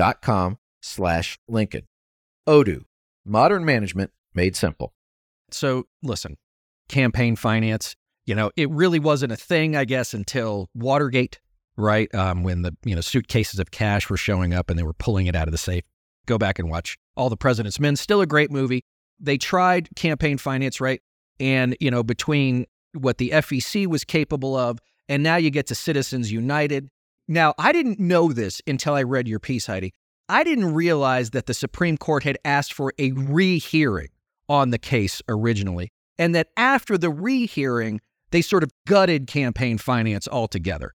D 0.00 0.02
O 0.02 0.06
O 0.06 0.10
dot 0.12 0.22
com 0.22 0.58
slash 0.80 1.38
Lincoln. 1.46 1.86
Odoo, 2.48 2.84
modern 3.26 3.64
management 3.66 4.10
made 4.34 4.56
simple. 4.56 4.94
So, 5.50 5.84
listen, 6.02 6.38
campaign 6.88 7.36
finance, 7.36 7.96
you 8.24 8.34
know, 8.34 8.50
it 8.56 8.70
really 8.70 8.98
wasn't 8.98 9.32
a 9.32 9.36
thing, 9.36 9.76
I 9.76 9.84
guess, 9.84 10.14
until 10.14 10.68
Watergate, 10.74 11.40
right? 11.76 12.12
Um, 12.14 12.44
when 12.44 12.62
the, 12.62 12.74
you 12.84 12.94
know, 12.94 13.00
suitcases 13.00 13.60
of 13.60 13.70
cash 13.72 14.08
were 14.08 14.16
showing 14.16 14.54
up 14.54 14.70
and 14.70 14.78
they 14.78 14.84
were 14.84 14.94
pulling 14.94 15.26
it 15.26 15.36
out 15.36 15.48
of 15.48 15.52
the 15.52 15.58
safe. 15.58 15.84
Go 16.26 16.38
back 16.38 16.58
and 16.58 16.70
watch 16.70 16.96
All 17.16 17.28
the 17.28 17.36
President's 17.36 17.80
Men. 17.80 17.96
Still 17.96 18.20
a 18.20 18.26
great 18.26 18.50
movie. 18.50 18.84
They 19.18 19.36
tried 19.36 19.88
campaign 19.96 20.38
finance, 20.38 20.80
right? 20.80 21.02
And, 21.40 21.76
you 21.80 21.90
know, 21.90 22.02
between 22.02 22.66
what 22.94 23.18
the 23.18 23.30
FEC 23.30 23.86
was 23.86 24.04
capable 24.04 24.56
of, 24.56 24.78
and 25.08 25.22
now 25.22 25.36
you 25.36 25.50
get 25.50 25.66
to 25.66 25.74
Citizens 25.74 26.30
United. 26.32 26.88
Now, 27.30 27.54
I 27.58 27.70
didn't 27.70 28.00
know 28.00 28.32
this 28.32 28.60
until 28.66 28.94
I 28.94 29.04
read 29.04 29.28
your 29.28 29.38
piece, 29.38 29.66
Heidi. 29.66 29.94
I 30.28 30.42
didn't 30.42 30.74
realize 30.74 31.30
that 31.30 31.46
the 31.46 31.54
Supreme 31.54 31.96
Court 31.96 32.24
had 32.24 32.36
asked 32.44 32.72
for 32.72 32.92
a 32.98 33.12
rehearing 33.12 34.08
on 34.48 34.70
the 34.70 34.78
case 34.78 35.22
originally, 35.28 35.92
and 36.18 36.34
that 36.34 36.48
after 36.56 36.98
the 36.98 37.08
rehearing, 37.08 38.00
they 38.32 38.42
sort 38.42 38.64
of 38.64 38.72
gutted 38.84 39.28
campaign 39.28 39.78
finance 39.78 40.26
altogether. 40.26 40.92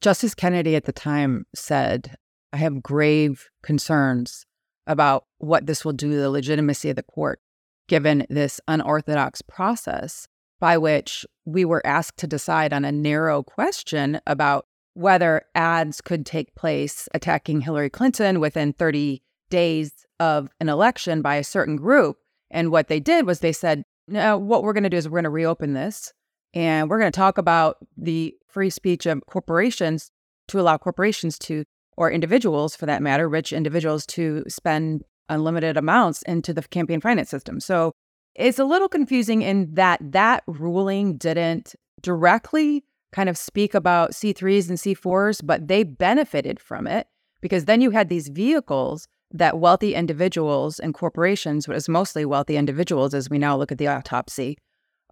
Justice 0.00 0.34
Kennedy 0.34 0.74
at 0.74 0.86
the 0.86 0.92
time 0.92 1.44
said, 1.54 2.16
I 2.50 2.56
have 2.56 2.82
grave 2.82 3.50
concerns 3.62 4.46
about 4.86 5.26
what 5.36 5.66
this 5.66 5.84
will 5.84 5.92
do 5.92 6.12
to 6.12 6.16
the 6.16 6.30
legitimacy 6.30 6.88
of 6.88 6.96
the 6.96 7.02
court, 7.02 7.40
given 7.88 8.26
this 8.30 8.58
unorthodox 8.68 9.42
process 9.42 10.28
by 10.60 10.78
which 10.78 11.26
we 11.44 11.66
were 11.66 11.86
asked 11.86 12.16
to 12.20 12.26
decide 12.26 12.72
on 12.72 12.86
a 12.86 12.92
narrow 12.92 13.42
question 13.42 14.18
about 14.26 14.64
whether 14.98 15.42
ads 15.54 16.00
could 16.00 16.26
take 16.26 16.52
place 16.56 17.08
attacking 17.14 17.60
Hillary 17.60 17.88
Clinton 17.88 18.40
within 18.40 18.72
30 18.72 19.22
days 19.48 19.92
of 20.18 20.48
an 20.58 20.68
election 20.68 21.22
by 21.22 21.36
a 21.36 21.44
certain 21.44 21.76
group. 21.76 22.16
And 22.50 22.72
what 22.72 22.88
they 22.88 22.98
did 22.98 23.24
was 23.24 23.38
they 23.38 23.52
said, 23.52 23.84
no, 24.08 24.36
what 24.36 24.64
we're 24.64 24.72
going 24.72 24.82
to 24.82 24.90
do 24.90 24.96
is 24.96 25.08
we're 25.08 25.18
going 25.18 25.22
to 25.22 25.30
reopen 25.30 25.74
this 25.74 26.12
and 26.52 26.90
we're 26.90 26.98
going 26.98 27.12
to 27.12 27.16
talk 27.16 27.38
about 27.38 27.76
the 27.96 28.34
free 28.48 28.70
speech 28.70 29.06
of 29.06 29.22
corporations 29.26 30.10
to 30.48 30.58
allow 30.58 30.76
corporations 30.76 31.38
to, 31.38 31.62
or 31.96 32.10
individuals 32.10 32.74
for 32.74 32.86
that 32.86 33.00
matter, 33.00 33.28
rich 33.28 33.52
individuals 33.52 34.04
to 34.06 34.42
spend 34.48 35.04
unlimited 35.28 35.76
amounts 35.76 36.22
into 36.22 36.52
the 36.52 36.62
campaign 36.62 37.00
finance 37.00 37.30
system. 37.30 37.60
So 37.60 37.92
it's 38.34 38.58
a 38.58 38.64
little 38.64 38.88
confusing 38.88 39.42
in 39.42 39.74
that 39.74 40.00
that 40.10 40.42
ruling 40.48 41.18
didn't 41.18 41.76
directly 42.02 42.82
kind 43.12 43.28
of 43.28 43.38
speak 43.38 43.74
about 43.74 44.12
C3s 44.12 44.68
and 44.68 44.78
C4s, 44.78 45.40
but 45.44 45.68
they 45.68 45.82
benefited 45.82 46.60
from 46.60 46.86
it 46.86 47.06
because 47.40 47.64
then 47.64 47.80
you 47.80 47.90
had 47.90 48.08
these 48.08 48.28
vehicles 48.28 49.06
that 49.30 49.58
wealthy 49.58 49.94
individuals 49.94 50.78
and 50.78 50.94
corporations, 50.94 51.66
but 51.66 51.76
it's 51.76 51.88
mostly 51.88 52.24
wealthy 52.24 52.56
individuals 52.56 53.14
as 53.14 53.28
we 53.28 53.38
now 53.38 53.56
look 53.56 53.70
at 53.70 53.78
the 53.78 53.88
autopsy 53.88 54.56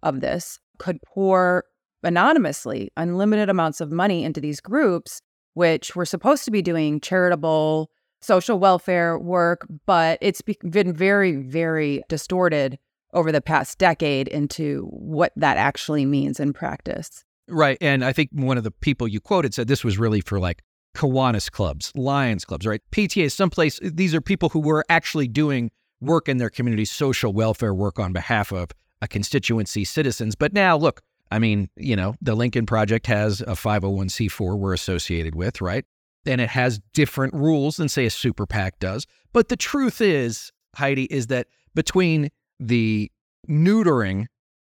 of 0.03 0.21
this, 0.21 0.59
could 0.79 0.97
pour 1.05 1.65
anonymously 2.03 2.91
unlimited 2.97 3.49
amounts 3.49 3.81
of 3.81 3.91
money 3.91 4.23
into 4.23 4.41
these 4.41 4.59
groups, 4.59 5.21
which 5.53 5.95
were 5.95 6.05
supposed 6.05 6.45
to 6.45 6.51
be 6.51 6.61
doing 6.61 6.99
charitable 6.99 7.89
social 8.21 8.59
welfare 8.59 9.17
work, 9.17 9.67
but 9.85 10.17
it's 10.21 10.41
been 10.41 10.93
very, 10.93 11.35
very 11.35 12.01
distorted 12.09 12.79
over 13.13 13.31
the 13.31 13.41
past 13.41 13.77
decade 13.77 14.27
into 14.27 14.87
what 14.91 15.31
that 15.35 15.57
actually 15.57 16.05
means 16.05 16.39
in 16.39 16.53
practice. 16.53 17.23
Right. 17.47 17.77
And 17.79 18.03
I 18.03 18.13
think 18.13 18.29
one 18.33 18.57
of 18.57 18.63
the 18.63 18.71
people 18.71 19.07
you 19.07 19.19
quoted 19.19 19.53
said 19.53 19.67
this 19.67 19.83
was 19.83 19.97
really 19.97 20.21
for 20.21 20.39
like 20.39 20.63
Kiwanis 20.95 21.51
clubs, 21.51 21.91
Lions 21.95 22.43
clubs, 22.43 22.65
right? 22.65 22.81
PTA, 22.91 23.31
someplace, 23.31 23.79
these 23.81 24.13
are 24.13 24.21
people 24.21 24.49
who 24.49 24.59
were 24.59 24.83
actually 24.89 25.27
doing 25.27 25.71
work 26.01 26.27
in 26.27 26.37
their 26.37 26.49
community, 26.49 26.85
social 26.85 27.33
welfare 27.33 27.73
work 27.73 27.99
on 27.99 28.13
behalf 28.13 28.51
of 28.51 28.71
a 29.01 29.07
constituency 29.07 29.85
citizens. 29.85 30.35
But 30.35 30.53
now, 30.53 30.75
look, 30.75 31.01
I 31.31 31.39
mean, 31.39 31.69
you 31.75 31.95
know, 31.95 32.15
the 32.21 32.35
Lincoln 32.35 32.65
Project 32.65 33.07
has 33.07 33.41
a 33.41 33.53
501c4 33.53 34.57
we're 34.57 34.73
associated 34.73 35.35
with, 35.35 35.61
right? 35.61 35.85
And 36.25 36.41
it 36.41 36.49
has 36.49 36.79
different 36.93 37.33
rules 37.33 37.77
than, 37.77 37.89
say, 37.89 38.05
a 38.05 38.09
super 38.09 38.45
PAC 38.45 38.79
does. 38.79 39.05
But 39.33 39.49
the 39.49 39.55
truth 39.55 40.01
is, 40.01 40.51
Heidi, 40.75 41.05
is 41.05 41.27
that 41.27 41.47
between 41.75 42.29
the 42.59 43.11
neutering 43.49 44.27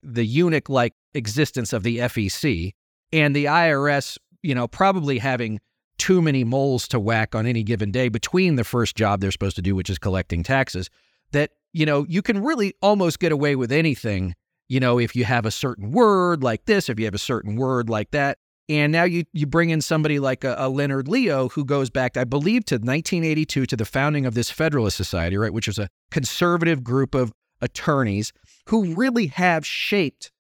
the 0.07 0.25
eunuch 0.25 0.69
like 0.69 0.95
existence 1.15 1.73
of 1.73 1.83
the 1.83 1.99
FEC 1.99 2.73
and 3.13 3.35
the 3.35 3.47
IRS, 3.47 4.19
you 4.43 4.55
know, 4.55 4.69
probably 4.69 5.19
having 5.19 5.61
too 5.99 6.23
many 6.23 6.45
moles 6.45 6.87
to 6.89 7.01
whack 7.01 7.35
on 7.35 7.47
any 7.47 7.63
given 7.63 7.91
day 7.91 8.09
between 8.09 8.57
the 8.57 8.65
first 8.65 8.97
job 8.97 9.21
they're 9.21 9.33
supposed 9.33 9.57
to 9.57 9.63
do, 9.63 9.75
which 9.75 9.91
is 9.91 9.99
collecting 9.99 10.43
taxes, 10.43 10.91
that, 11.33 11.51
you 11.73 11.87
know, 11.87 12.07
you 12.09 12.23
can 12.23 12.43
really 12.43 12.75
almost 12.83 13.19
get 13.19 13.33
away 13.33 13.57
with 13.57 13.73
anything, 13.73 14.35
you 14.69 14.79
know, 14.79 14.99
if 14.99 15.17
you 15.17 15.25
have 15.25 15.47
a 15.47 15.51
certain 15.51 15.91
word 15.91 16.43
like 16.43 16.67
this, 16.67 16.89
if 16.89 16.99
you 16.99 17.07
have 17.07 17.15
a 17.15 17.19
certain 17.19 17.57
word 17.57 17.89
like 17.89 18.11
that. 18.13 18.39
And 18.69 18.91
now 18.91 19.05
you, 19.05 19.25
you 19.33 19.47
bring 19.47 19.71
in 19.71 19.81
somebody 19.81 20.19
like 20.19 20.43
a, 20.43 20.57
a 20.59 20.69
Leonard 20.69 21.07
Leo 21.07 21.49
who 21.49 21.65
goes 21.65 21.89
back, 21.89 22.17
I 22.17 22.25
believe, 22.25 22.65
to 22.67 22.75
1982 22.75 23.65
to 23.67 23.77
the 23.77 23.85
founding 23.85 24.27
of 24.27 24.35
this 24.35 24.51
Federalist 24.51 24.97
Society, 24.97 25.37
right, 25.37 25.53
which 25.53 25.69
was 25.69 25.79
a 25.79 25.89
conservative 26.11 26.83
group 26.83 27.15
of 27.15 27.33
attorneys 27.61 28.33
who 28.67 28.95
really 28.95 29.29
have 29.29 29.67
shaped 29.67 30.31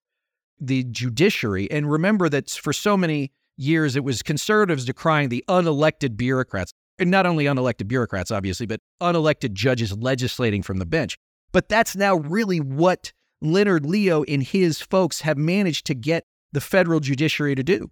the 0.61 0.85
judiciary. 0.85 1.71
And 1.71 1.91
remember 1.91 2.29
that 2.29 2.51
for 2.51 2.73
so 2.73 2.97
many 2.97 3.33
years, 3.57 3.97
it 3.97 4.05
was 4.05 4.23
conservatives 4.23 4.85
decrying 4.85 5.29
the 5.29 5.45
unelected 5.49 6.17
bureaucrats, 6.17 6.73
and 6.99 7.11
not 7.11 7.27
only 7.27 7.45
unelected 7.45 7.89
bureaucrats, 7.89 8.31
obviously, 8.31 8.67
but 8.67 8.81
unelected 9.01 9.53
judges 9.53 9.97
legislating 9.97 10.63
from 10.63 10.79
the 10.79 10.87
bench. 10.87 11.19
But 11.53 11.69
that's 11.69 11.97
now 11.97 12.17
really 12.17 12.59
what 12.61 13.13
Leonard 13.41 13.87
Leo 13.87 14.25
and 14.25 14.43
his 14.43 14.81
folks 14.81 15.21
have 15.21 15.39
managed 15.39 15.87
to 15.87 15.95
get 15.95 16.25
the 16.53 16.61
federal 16.61 17.01
judiciary 17.01 17.55
to 17.55 17.63
do. 17.63 17.91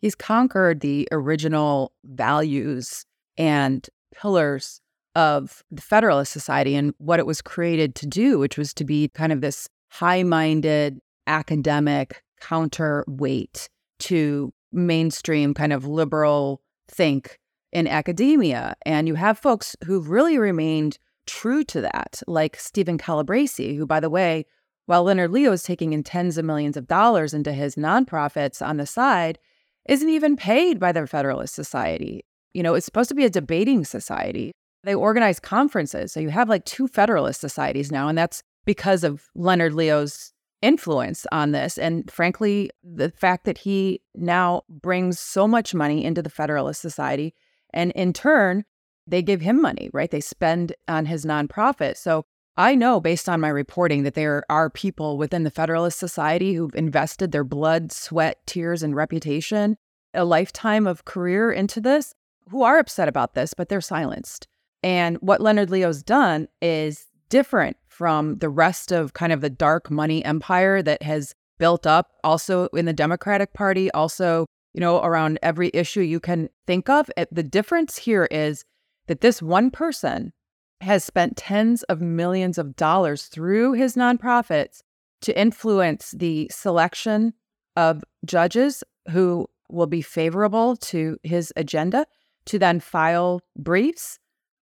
He's 0.00 0.14
conquered 0.14 0.80
the 0.80 1.08
original 1.10 1.92
values 2.04 3.04
and 3.36 3.88
pillars 4.14 4.80
of 5.14 5.62
the 5.70 5.82
Federalist 5.82 6.32
Society 6.32 6.74
and 6.74 6.94
what 6.98 7.18
it 7.18 7.26
was 7.26 7.42
created 7.42 7.94
to 7.96 8.06
do, 8.06 8.38
which 8.38 8.56
was 8.58 8.72
to 8.74 8.84
be 8.84 9.08
kind 9.08 9.32
of 9.32 9.40
this 9.40 9.68
high 9.90 10.22
minded 10.22 11.00
academic 11.26 12.22
counterweight 12.40 13.68
to 13.98 14.52
mainstream 14.72 15.54
kind 15.54 15.72
of 15.72 15.86
liberal 15.86 16.60
think 16.88 17.38
in 17.72 17.86
academia. 17.86 18.74
And 18.86 19.08
you 19.08 19.14
have 19.14 19.38
folks 19.38 19.76
who've 19.84 20.08
really 20.08 20.38
remained 20.38 20.98
true 21.26 21.64
to 21.64 21.80
that, 21.82 22.22
like 22.26 22.56
Stephen 22.56 22.98
Calabresi, 22.98 23.76
who, 23.76 23.86
by 23.86 24.00
the 24.00 24.10
way, 24.10 24.46
while 24.86 25.04
Leonard 25.04 25.30
Leo 25.30 25.52
is 25.52 25.62
taking 25.62 25.92
in 25.92 26.02
tens 26.02 26.38
of 26.38 26.44
millions 26.44 26.76
of 26.76 26.86
dollars 26.86 27.34
into 27.34 27.52
his 27.52 27.74
nonprofits 27.74 28.66
on 28.66 28.78
the 28.78 28.86
side, 28.86 29.38
isn't 29.86 30.08
even 30.08 30.36
paid 30.36 30.78
by 30.78 30.92
the 30.92 31.06
Federalist 31.06 31.54
Society. 31.54 32.24
You 32.54 32.62
know, 32.62 32.74
it's 32.74 32.86
supposed 32.86 33.10
to 33.10 33.14
be 33.14 33.26
a 33.26 33.30
debating 33.30 33.84
society. 33.84 34.52
They 34.84 34.94
organize 34.94 35.40
conferences. 35.40 36.12
So 36.12 36.20
you 36.20 36.30
have 36.30 36.48
like 36.48 36.64
two 36.64 36.88
Federalist 36.88 37.40
societies 37.40 37.90
now, 37.90 38.08
and 38.08 38.16
that's 38.16 38.42
because 38.64 39.04
of 39.04 39.24
Leonard 39.34 39.74
Leo's 39.74 40.32
influence 40.62 41.26
on 41.32 41.52
this. 41.52 41.78
And 41.78 42.10
frankly, 42.10 42.70
the 42.82 43.10
fact 43.10 43.44
that 43.44 43.58
he 43.58 44.00
now 44.14 44.62
brings 44.68 45.18
so 45.18 45.46
much 45.48 45.74
money 45.74 46.04
into 46.04 46.22
the 46.22 46.30
Federalist 46.30 46.80
Society, 46.80 47.34
and 47.72 47.92
in 47.92 48.12
turn, 48.12 48.64
they 49.06 49.22
give 49.22 49.40
him 49.40 49.60
money, 49.60 49.90
right? 49.92 50.10
They 50.10 50.20
spend 50.20 50.74
on 50.86 51.06
his 51.06 51.24
nonprofit. 51.24 51.96
So 51.96 52.24
I 52.56 52.74
know 52.74 53.00
based 53.00 53.28
on 53.28 53.40
my 53.40 53.48
reporting 53.48 54.02
that 54.02 54.14
there 54.14 54.44
are 54.50 54.68
people 54.68 55.16
within 55.16 55.44
the 55.44 55.50
Federalist 55.50 55.98
Society 55.98 56.54
who've 56.54 56.74
invested 56.74 57.30
their 57.30 57.44
blood, 57.44 57.92
sweat, 57.92 58.38
tears, 58.46 58.82
and 58.82 58.96
reputation, 58.96 59.76
a 60.12 60.24
lifetime 60.24 60.86
of 60.86 61.04
career 61.04 61.52
into 61.52 61.80
this, 61.80 62.14
who 62.50 62.62
are 62.62 62.78
upset 62.78 63.08
about 63.08 63.34
this, 63.34 63.54
but 63.54 63.68
they're 63.68 63.80
silenced. 63.80 64.48
And 64.82 65.16
what 65.16 65.40
Leonard 65.40 65.70
Leo's 65.70 66.02
done 66.02 66.48
is 66.62 67.06
different 67.28 67.76
from 67.88 68.38
the 68.38 68.48
rest 68.48 68.92
of 68.92 69.12
kind 69.12 69.32
of 69.32 69.40
the 69.40 69.50
dark 69.50 69.90
money 69.90 70.24
empire 70.24 70.82
that 70.82 71.02
has 71.02 71.34
built 71.58 71.86
up 71.86 72.12
also 72.22 72.66
in 72.68 72.84
the 72.84 72.92
Democratic 72.92 73.52
Party, 73.52 73.90
also, 73.90 74.46
you 74.72 74.80
know, 74.80 75.02
around 75.02 75.38
every 75.42 75.70
issue 75.74 76.00
you 76.00 76.20
can 76.20 76.48
think 76.66 76.88
of. 76.88 77.10
Eh, 77.16 77.24
the 77.32 77.42
difference 77.42 77.96
here 77.96 78.28
is 78.30 78.64
that 79.08 79.20
this 79.20 79.42
one 79.42 79.70
person 79.70 80.32
has 80.80 81.02
spent 81.02 81.36
tens 81.36 81.82
of 81.84 82.00
millions 82.00 82.58
of 82.58 82.76
dollars 82.76 83.24
through 83.24 83.72
his 83.72 83.96
nonprofits 83.96 84.80
to 85.22 85.38
influence 85.38 86.12
the 86.16 86.48
selection 86.52 87.34
of 87.76 88.04
judges 88.24 88.84
who 89.10 89.48
will 89.68 89.86
be 89.86 90.02
favorable 90.02 90.76
to 90.76 91.18
his 91.24 91.52
agenda 91.56 92.06
to 92.44 92.58
then 92.58 92.78
file 92.78 93.40
briefs 93.56 94.18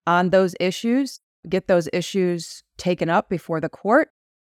on 0.07 0.31
those 0.31 0.55
issues, 0.61 1.21
get 1.49 1.69
those 1.69 1.89
issues 1.93 2.63
taken 2.77 3.09
up 3.09 3.29
before 3.29 3.61
the 3.61 3.69
court. 3.69 4.09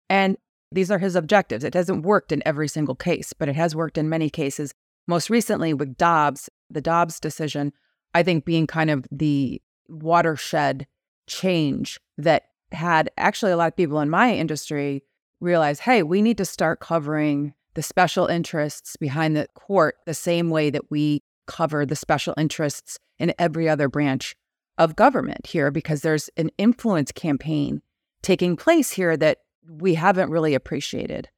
And 0.10 0.38
these 0.72 0.92
are 0.92 1.00
his 1.00 1.16
objectives. 1.16 1.64
It 1.64 1.74
hasn't 1.74 2.06
worked 2.06 2.32
in 2.32 2.44
every 2.46 2.68
single 2.68 2.96
case, 2.96 3.34
but 3.34 3.50
it 3.50 3.56
has 3.56 3.76
worked 3.76 3.98
in 3.98 4.10
many 4.10 4.30
cases. 4.30 4.74
Most 5.08 5.30
recently 5.30 5.74
with 5.74 5.98
Dobbs, 5.98 6.50
the 6.70 6.82
Dobbs 6.82 7.20
decision, 7.20 7.72
I 8.14 8.24
think 8.24 8.46
being 8.46 8.68
kind 8.68 8.90
of 8.90 9.06
the 9.12 9.62
watershed 9.88 10.88
change 11.28 12.00
that 12.18 12.44
had 12.72 13.10
actually 13.18 13.52
a 13.52 13.58
lot 13.58 13.68
of 13.68 13.78
people 13.78 14.00
in 14.02 14.10
my 14.10 14.34
industry 14.34 15.04
realize 15.40 15.80
hey, 15.82 16.04
we 16.04 16.22
need 16.22 16.38
to 16.38 16.46
start 16.46 16.80
covering 16.80 17.54
the 17.76 17.84
special 17.84 18.26
interests 18.26 18.98
behind 18.98 19.36
the 19.36 19.48
court 19.54 19.96
the 20.06 20.14
same 20.14 20.50
way 20.50 20.70
that 20.70 20.90
we 20.90 21.22
cover 21.46 21.86
the 21.86 21.96
special 21.96 22.34
interests 22.38 22.98
in 23.20 23.34
every 23.40 23.70
other 23.70 23.88
branch 23.88 24.36
of 24.78 24.96
government 24.96 25.48
here 25.48 25.72
because 25.72 26.02
there's 26.02 26.30
an 26.38 26.52
influence 26.58 27.12
campaign 27.12 27.82
taking 28.22 28.56
place 28.56 28.92
here 28.92 29.18
that 29.18 29.40
we 29.70 29.96
haven't 29.96 30.30
really 30.30 30.54
appreciated. 30.54 31.30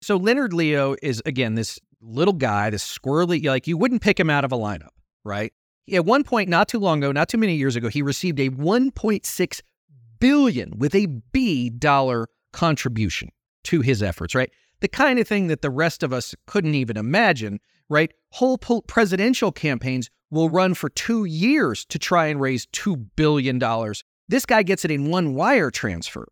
So 0.00 0.16
Leonard 0.16 0.52
Leo 0.52 0.96
is 1.02 1.22
again 1.24 1.54
this 1.54 1.78
little 2.00 2.34
guy, 2.34 2.70
this 2.70 2.98
squirrely 2.98 3.44
like 3.44 3.66
you 3.66 3.76
wouldn't 3.76 4.02
pick 4.02 4.18
him 4.18 4.30
out 4.30 4.44
of 4.44 4.52
a 4.52 4.56
lineup, 4.56 4.90
right? 5.24 5.52
At 5.92 6.04
one 6.04 6.24
point 6.24 6.48
not 6.48 6.68
too 6.68 6.78
long 6.78 6.98
ago, 7.02 7.12
not 7.12 7.28
too 7.28 7.38
many 7.38 7.54
years 7.54 7.76
ago, 7.76 7.88
he 7.88 8.02
received 8.02 8.40
a 8.40 8.50
1.6 8.50 9.62
billion 10.18 10.78
with 10.78 10.94
a 10.94 11.06
B 11.06 11.70
dollar 11.70 12.28
contribution 12.52 13.30
to 13.64 13.80
his 13.80 14.02
efforts, 14.02 14.34
right? 14.34 14.50
The 14.80 14.88
kind 14.88 15.18
of 15.18 15.28
thing 15.28 15.46
that 15.46 15.62
the 15.62 15.70
rest 15.70 16.02
of 16.02 16.12
us 16.12 16.34
couldn't 16.46 16.74
even 16.74 16.96
imagine, 16.96 17.60
right? 17.88 18.12
Whole 18.32 18.58
presidential 18.58 19.52
campaigns 19.52 20.10
will 20.32 20.48
run 20.48 20.74
for 20.74 20.88
2 20.88 21.26
years 21.26 21.84
to 21.84 21.98
try 21.98 22.26
and 22.26 22.40
raise 22.40 22.66
2 22.72 22.96
billion 22.96 23.58
dollars. 23.60 24.02
This 24.28 24.46
guy 24.46 24.62
gets 24.62 24.84
it 24.84 24.90
in 24.90 25.10
one 25.10 25.34
wire 25.34 25.70
transfer. 25.70 26.26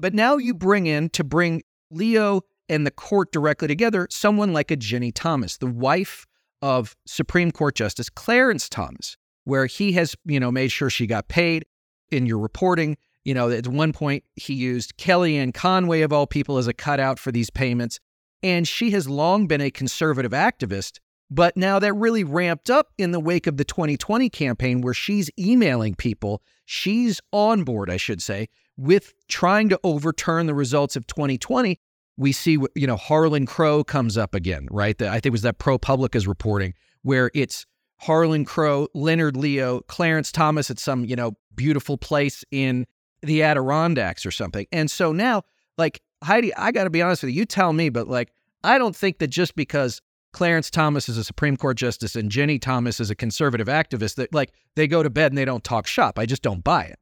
But 0.00 0.12
now 0.12 0.36
you 0.36 0.52
bring 0.52 0.86
in 0.86 1.08
to 1.10 1.22
bring 1.22 1.62
Leo 1.90 2.42
and 2.68 2.84
the 2.84 2.90
court 2.90 3.30
directly 3.30 3.68
together 3.68 4.08
someone 4.10 4.52
like 4.52 4.70
a 4.70 4.76
Ginni 4.76 5.12
Thomas, 5.14 5.56
the 5.58 5.66
wife 5.66 6.26
of 6.62 6.96
Supreme 7.06 7.52
Court 7.52 7.76
Justice 7.76 8.10
Clarence 8.10 8.68
Thomas, 8.68 9.16
where 9.44 9.66
he 9.66 9.92
has, 9.92 10.16
you 10.24 10.40
know, 10.40 10.50
made 10.50 10.72
sure 10.72 10.90
she 10.90 11.06
got 11.06 11.28
paid 11.28 11.64
in 12.10 12.26
your 12.26 12.38
reporting. 12.38 12.96
You 13.24 13.34
know, 13.34 13.50
at 13.50 13.68
one 13.68 13.92
point 13.92 14.24
he 14.34 14.54
used 14.54 14.96
Kellyanne 14.96 15.54
Conway 15.54 16.00
of 16.00 16.12
all 16.12 16.26
people 16.26 16.58
as 16.58 16.66
a 16.66 16.74
cutout 16.74 17.20
for 17.20 17.30
these 17.30 17.50
payments. 17.50 18.00
And 18.42 18.66
she 18.66 18.90
has 18.90 19.08
long 19.08 19.46
been 19.46 19.60
a 19.60 19.70
conservative 19.70 20.32
activist, 20.32 20.98
but 21.34 21.56
now 21.56 21.78
that 21.78 21.92
really 21.94 22.24
ramped 22.24 22.70
up 22.70 22.92
in 22.96 23.10
the 23.10 23.20
wake 23.20 23.46
of 23.46 23.56
the 23.56 23.64
2020 23.64 24.28
campaign 24.28 24.80
where 24.80 24.94
she's 24.94 25.30
emailing 25.38 25.94
people. 25.94 26.42
She's 26.64 27.20
on 27.32 27.64
board, 27.64 27.90
I 27.90 27.96
should 27.96 28.22
say, 28.22 28.48
with 28.76 29.12
trying 29.28 29.68
to 29.70 29.80
overturn 29.82 30.46
the 30.46 30.54
results 30.54 30.96
of 30.96 31.06
2020 31.06 31.78
we 32.16 32.32
see, 32.32 32.58
you 32.74 32.86
know, 32.86 32.96
Harlan 32.96 33.46
Crow 33.46 33.82
comes 33.82 34.16
up 34.16 34.34
again, 34.34 34.68
right? 34.70 34.96
The, 34.96 35.08
I 35.08 35.14
think 35.14 35.26
it 35.26 35.32
was 35.32 35.42
that 35.42 35.58
ProPublica's 35.58 36.26
reporting 36.26 36.74
where 37.02 37.30
it's 37.34 37.66
Harlan 37.98 38.44
Crow, 38.44 38.88
Leonard 38.94 39.36
Leo, 39.36 39.80
Clarence 39.80 40.30
Thomas 40.30 40.70
at 40.70 40.78
some, 40.78 41.04
you 41.04 41.16
know, 41.16 41.32
beautiful 41.54 41.96
place 41.96 42.44
in 42.50 42.86
the 43.22 43.42
Adirondacks 43.42 44.24
or 44.24 44.30
something. 44.30 44.66
And 44.70 44.90
so 44.90 45.12
now, 45.12 45.42
like, 45.76 46.02
Heidi, 46.22 46.54
I 46.54 46.70
got 46.72 46.84
to 46.84 46.90
be 46.90 47.02
honest 47.02 47.22
with 47.22 47.32
you, 47.32 47.40
you 47.40 47.46
tell 47.46 47.72
me, 47.72 47.88
but 47.88 48.08
like, 48.08 48.32
I 48.62 48.78
don't 48.78 48.94
think 48.94 49.18
that 49.18 49.28
just 49.28 49.56
because 49.56 50.00
Clarence 50.34 50.68
Thomas 50.68 51.08
is 51.08 51.16
a 51.16 51.24
Supreme 51.24 51.56
Court 51.56 51.76
justice 51.76 52.16
and 52.16 52.28
Ginni 52.28 52.60
Thomas 52.60 52.98
is 52.98 53.08
a 53.08 53.14
conservative 53.14 53.68
activist, 53.68 54.16
that 54.16 54.34
like 54.34 54.52
they 54.74 54.88
go 54.88 55.02
to 55.02 55.08
bed 55.08 55.30
and 55.30 55.38
they 55.38 55.44
don't 55.44 55.62
talk 55.62 55.86
shop. 55.86 56.18
I 56.18 56.26
just 56.26 56.42
don't 56.42 56.62
buy 56.62 56.84
it. 56.84 56.98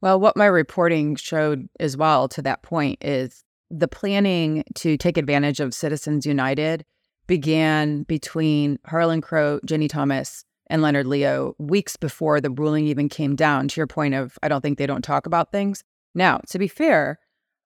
Well, 0.00 0.18
what 0.18 0.36
my 0.36 0.46
reporting 0.46 1.14
showed 1.16 1.68
as 1.78 1.96
well 1.96 2.26
to 2.28 2.42
that 2.42 2.62
point 2.62 3.04
is 3.04 3.44
the 3.70 3.86
planning 3.86 4.64
to 4.76 4.96
take 4.96 5.18
advantage 5.18 5.60
of 5.60 5.74
Citizens 5.74 6.24
United 6.24 6.84
began 7.26 8.02
between 8.04 8.78
Harlan 8.86 9.20
Crow, 9.20 9.60
Jenny 9.64 9.86
Thomas, 9.86 10.44
and 10.68 10.80
Leonard 10.80 11.06
Leo 11.06 11.54
weeks 11.58 11.96
before 11.96 12.40
the 12.40 12.50
ruling 12.50 12.86
even 12.86 13.10
came 13.10 13.36
down. 13.36 13.68
To 13.68 13.80
your 13.80 13.86
point 13.86 14.14
of, 14.14 14.38
I 14.42 14.48
don't 14.48 14.62
think 14.62 14.78
they 14.78 14.86
don't 14.86 15.04
talk 15.04 15.26
about 15.26 15.52
things. 15.52 15.84
Now, 16.14 16.40
to 16.48 16.58
be 16.58 16.68
fair, 16.68 17.18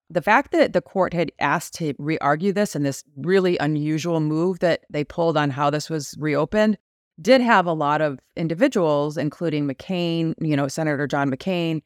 the 0.09 0.21
fact 0.21 0.51
that 0.51 0.73
the 0.73 0.81
court 0.81 1.13
had 1.13 1.31
asked 1.39 1.75
to 1.75 1.93
re 1.99 2.17
argue 2.19 2.51
this 2.51 2.75
and 2.75 2.85
this 2.85 3.03
really 3.17 3.57
unusual 3.59 4.19
move 4.19 4.59
that 4.59 4.81
they 4.89 5.03
pulled 5.03 5.37
on 5.37 5.49
how 5.51 5.69
this 5.69 5.89
was 5.89 6.15
reopened 6.17 6.77
did 7.21 7.41
have 7.41 7.65
a 7.65 7.73
lot 7.73 8.01
of 8.01 8.19
individuals, 8.35 9.17
including 9.17 9.67
McCain, 9.67 10.33
you 10.39 10.55
know, 10.55 10.67
Senator 10.67 11.05
John 11.05 11.29
McCain, 11.29 11.81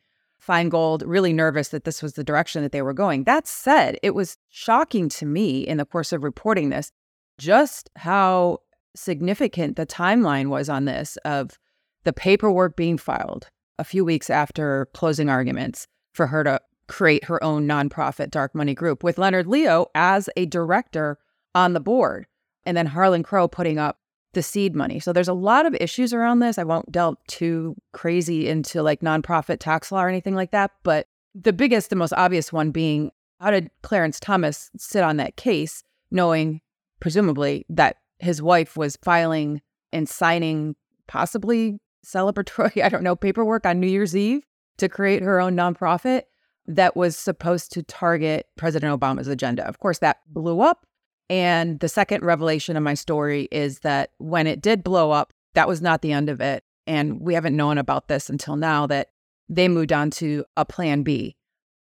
Feingold 0.45 1.04
really 1.06 1.34
nervous 1.34 1.69
that 1.69 1.86
this 1.86 2.04
was 2.04 2.13
the 2.13 2.24
direction 2.24 2.62
that 2.63 2.71
they 2.71 2.82
were 2.82 2.93
going. 2.93 3.24
That 3.24 3.47
said, 3.47 3.97
it 4.04 4.13
was 4.13 4.38
shocking 4.50 5.10
to 5.10 5.26
me 5.26 5.62
in 5.62 5.78
the 5.78 5.86
course 5.86 6.12
of 6.12 6.24
reporting 6.24 6.69
this 6.69 6.91
just 7.38 7.89
how 7.95 8.60
significant 8.95 9.76
the 9.76 9.86
timeline 9.86 10.50
was 10.50 10.69
on 10.69 10.86
this 10.86 11.17
of 11.26 11.58
the 12.04 12.13
paperwork 12.13 12.76
being 12.76 12.97
filed 12.97 13.47
a 13.80 13.84
few 13.84 14.06
weeks 14.06 14.30
after 14.30 14.88
closing 14.93 15.30
arguments 15.30 15.88
for 16.13 16.28
her 16.28 16.43
to 16.43 16.60
create 16.88 17.26
her 17.26 17.43
own 17.43 17.67
nonprofit 17.67 18.30
dark 18.30 18.54
money 18.54 18.74
group 18.74 19.04
with 19.04 19.17
Leonard 19.17 19.48
Leo 19.48 19.88
as 19.96 20.30
a 20.36 20.46
director 20.46 21.17
on 21.56 21.74
the 21.74 21.80
board 21.80 22.28
and 22.65 22.76
then 22.76 22.86
Harlan 22.86 23.24
Crow 23.24 23.48
putting 23.48 23.78
up 23.78 24.00
the 24.34 24.43
seed 24.43 24.76
money. 24.76 25.00
So 25.00 25.13
there's 25.13 25.28
a 25.28 25.34
lot 25.34 25.65
of 25.65 25.76
issues 25.76 26.13
around 26.13 26.39
this. 26.39 26.58
I 26.58 26.63
won't 26.63 26.91
delve 26.91 27.17
too 27.28 27.76
crazy 27.91 28.48
into 28.48 28.82
like 28.82 29.02
nonprofit 29.02 29.60
tax 29.60 29.91
law 29.91 30.04
or 30.04 30.10
anything 30.10 30.36
like 30.36 30.52
that, 30.52 30.72
but 30.84 31.08
the 31.36 31.54
biggest, 31.54 31.89
the 31.89 31.96
most 31.96 32.13
obvious 32.13 32.52
one 32.52 32.72
being 32.72 33.12
how 33.39 33.52
did 33.52 33.69
Clarence 33.82 34.19
Thomas 34.19 34.72
sit 34.78 35.04
on 35.04 35.17
that 35.17 35.36
case 35.36 35.84
knowing 36.12 36.62
presumably 37.00 37.65
that 37.69 37.98
his 38.19 38.41
wife 38.41 38.78
was 38.78 38.98
filing 39.04 39.62
and 39.91 40.08
signing 40.08 40.76
possibly 41.08 41.80
celebratory, 42.06 42.82
I 42.84 42.89
don't 42.89 43.04
know, 43.04 43.15
paperwork 43.15 43.65
on 43.65 43.80
New 43.80 43.88
Year's 43.88 44.15
Eve 44.15 44.43
to 44.78 44.89
create 44.89 45.22
her 45.22 45.39
own 45.39 45.56
nonprofit 45.56 46.24
that 46.65 46.95
was 46.95 47.17
supposed 47.17 47.71
to 47.73 47.84
target 47.84 48.47
President 48.56 48.99
Obama's 48.99 49.28
agenda. 49.28 49.67
Of 49.67 49.80
course, 49.80 49.99
that 49.99 50.19
blew 50.28 50.62
up 50.62 50.86
and 51.30 51.80
the 51.80 51.89
second 51.89 52.23
revelation 52.23 52.76
of 52.76 52.84
my 52.84 52.93
story 52.93 53.47
is 53.52 53.80
that 53.80 54.12
when 54.17 54.47
it 54.47 54.62
did 54.62 54.84
blow 54.84 55.12
up, 55.12 55.34
that 55.54 55.67
was 55.67 55.82
not 55.82 56.02
the 56.02 56.12
end 56.12 56.30
of 56.30 56.41
it. 56.41 56.63
And 56.86 57.21
we 57.21 57.34
haven't 57.34 57.56
known 57.56 57.78
about 57.78 58.08
this 58.08 58.30
until 58.30 58.56
now 58.56 58.86
that 58.88 59.10
they 59.47 59.67
moved 59.67 59.93
on 59.93 60.12
to 60.12 60.43
a 60.58 60.65
plan 60.65 61.04
B, 61.04 61.36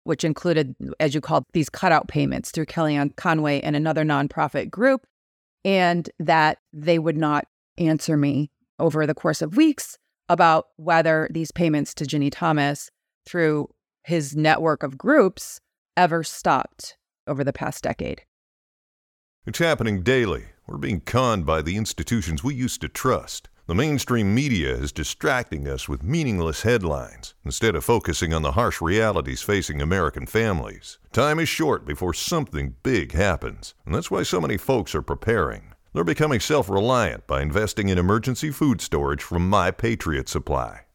which 0.04 0.24
included, 0.24 0.74
as 1.00 1.14
you 1.14 1.20
called, 1.20 1.44
these 1.52 1.68
cutout 1.68 2.08
payments 2.08 2.50
through 2.50 2.66
Kellyanne 2.66 3.16
Conway 3.16 3.60
and 3.60 3.74
another 3.74 4.04
nonprofit 4.04 4.70
group, 4.70 5.06
and 5.64 6.08
that 6.18 6.58
they 6.72 6.98
would 6.98 7.16
not 7.16 7.46
answer 7.78 8.16
me 8.16 8.50
over 8.78 9.06
the 9.06 9.14
course 9.14 9.42
of 9.42 9.56
weeks 9.56 9.98
about 10.28 10.68
whether 10.76 11.28
these 11.30 11.50
payments 11.50 11.94
to 11.94 12.04
Ginni 12.04 12.30
Thomas 12.32 12.90
through 13.26 13.68
his 14.02 14.36
network 14.36 14.82
of 14.82 14.98
groups 14.98 15.60
ever 15.96 16.22
stopped 16.22 16.96
over 17.26 17.44
the 17.44 17.52
past 17.52 17.84
decade. 17.84 18.22
It's 19.46 19.58
happening 19.58 20.02
daily. 20.02 20.46
We're 20.66 20.78
being 20.78 21.00
conned 21.00 21.46
by 21.46 21.62
the 21.62 21.76
institutions 21.76 22.44
we 22.44 22.54
used 22.54 22.80
to 22.80 22.88
trust. 22.88 23.48
The 23.66 23.74
mainstream 23.74 24.34
media 24.34 24.74
is 24.74 24.92
distracting 24.92 25.68
us 25.68 25.88
with 25.88 26.02
meaningless 26.02 26.62
headlines 26.62 27.34
instead 27.44 27.76
of 27.76 27.84
focusing 27.84 28.34
on 28.34 28.42
the 28.42 28.52
harsh 28.52 28.80
realities 28.80 29.42
facing 29.42 29.80
American 29.80 30.26
families. 30.26 30.98
Time 31.12 31.38
is 31.38 31.48
short 31.48 31.86
before 31.86 32.12
something 32.12 32.74
big 32.82 33.12
happens, 33.12 33.74
and 33.86 33.94
that's 33.94 34.10
why 34.10 34.24
so 34.24 34.40
many 34.40 34.56
folks 34.56 34.94
are 34.94 35.02
preparing. 35.02 35.74
They're 35.92 36.04
becoming 36.04 36.40
self 36.40 36.68
reliant 36.68 37.26
by 37.26 37.42
investing 37.42 37.88
in 37.88 37.98
emergency 37.98 38.50
food 38.50 38.80
storage 38.80 39.22
from 39.22 39.48
My 39.48 39.70
Patriot 39.70 40.28
Supply. 40.28 40.82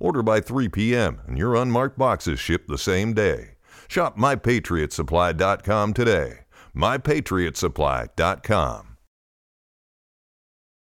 Order 0.00 0.22
by 0.22 0.40
3 0.40 0.68
p.m., 0.70 1.20
and 1.28 1.38
your 1.38 1.54
unmarked 1.54 1.98
boxes 1.98 2.40
ship 2.40 2.66
the 2.66 2.78
same 2.78 3.12
day. 3.12 3.52
Shop 3.86 4.18
MyPatriotSupply.com 4.18 5.94
today 5.94 6.40
mypatriotsupply.com. 6.76 8.96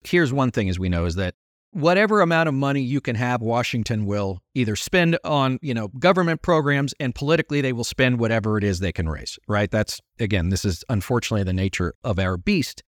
Here's 0.05 0.33
one 0.33 0.53
thing 0.53 0.69
as 0.69 0.79
we 0.79 0.89
know 0.89 1.05
is 1.05 1.17
that 1.17 1.35
whatever 1.73 2.21
amount 2.21 2.49
of 2.49 2.55
money 2.55 2.81
you 2.81 3.01
can 3.01 3.17
have 3.17 3.43
Washington 3.43 4.07
will 4.07 4.39
either 4.55 4.77
spend 4.77 5.19
on, 5.25 5.59
you 5.61 5.75
know, 5.75 5.89
government 5.89 6.41
programs 6.41 6.95
and 6.99 7.15
politically 7.15 7.61
they 7.61 7.75
will 7.75 7.85
spend 7.85 8.19
whatever 8.19 8.57
it 8.57 8.65
is 8.65 8.81
they 8.81 8.93
can 8.93 9.07
raise, 9.09 9.39
right? 9.49 9.71
That's 9.71 10.01
again, 10.19 10.49
this 10.49 10.65
is 10.65 10.83
unfortunately 10.89 11.45
the 11.45 11.53
nature 11.53 11.95
of 12.05 12.19
our 12.19 12.37
beast. 12.37 12.83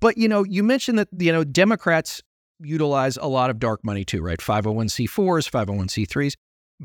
But 0.00 0.16
you 0.16 0.28
know, 0.28 0.44
you 0.44 0.62
mentioned 0.62 0.98
that 0.98 1.08
you 1.18 1.32
know 1.32 1.44
Democrats 1.44 2.22
utilize 2.62 3.16
a 3.16 3.26
lot 3.26 3.50
of 3.50 3.58
dark 3.58 3.84
money 3.84 4.04
too, 4.04 4.22
right? 4.22 4.38
501c4s, 4.38 5.50
501c3s. 5.50 6.34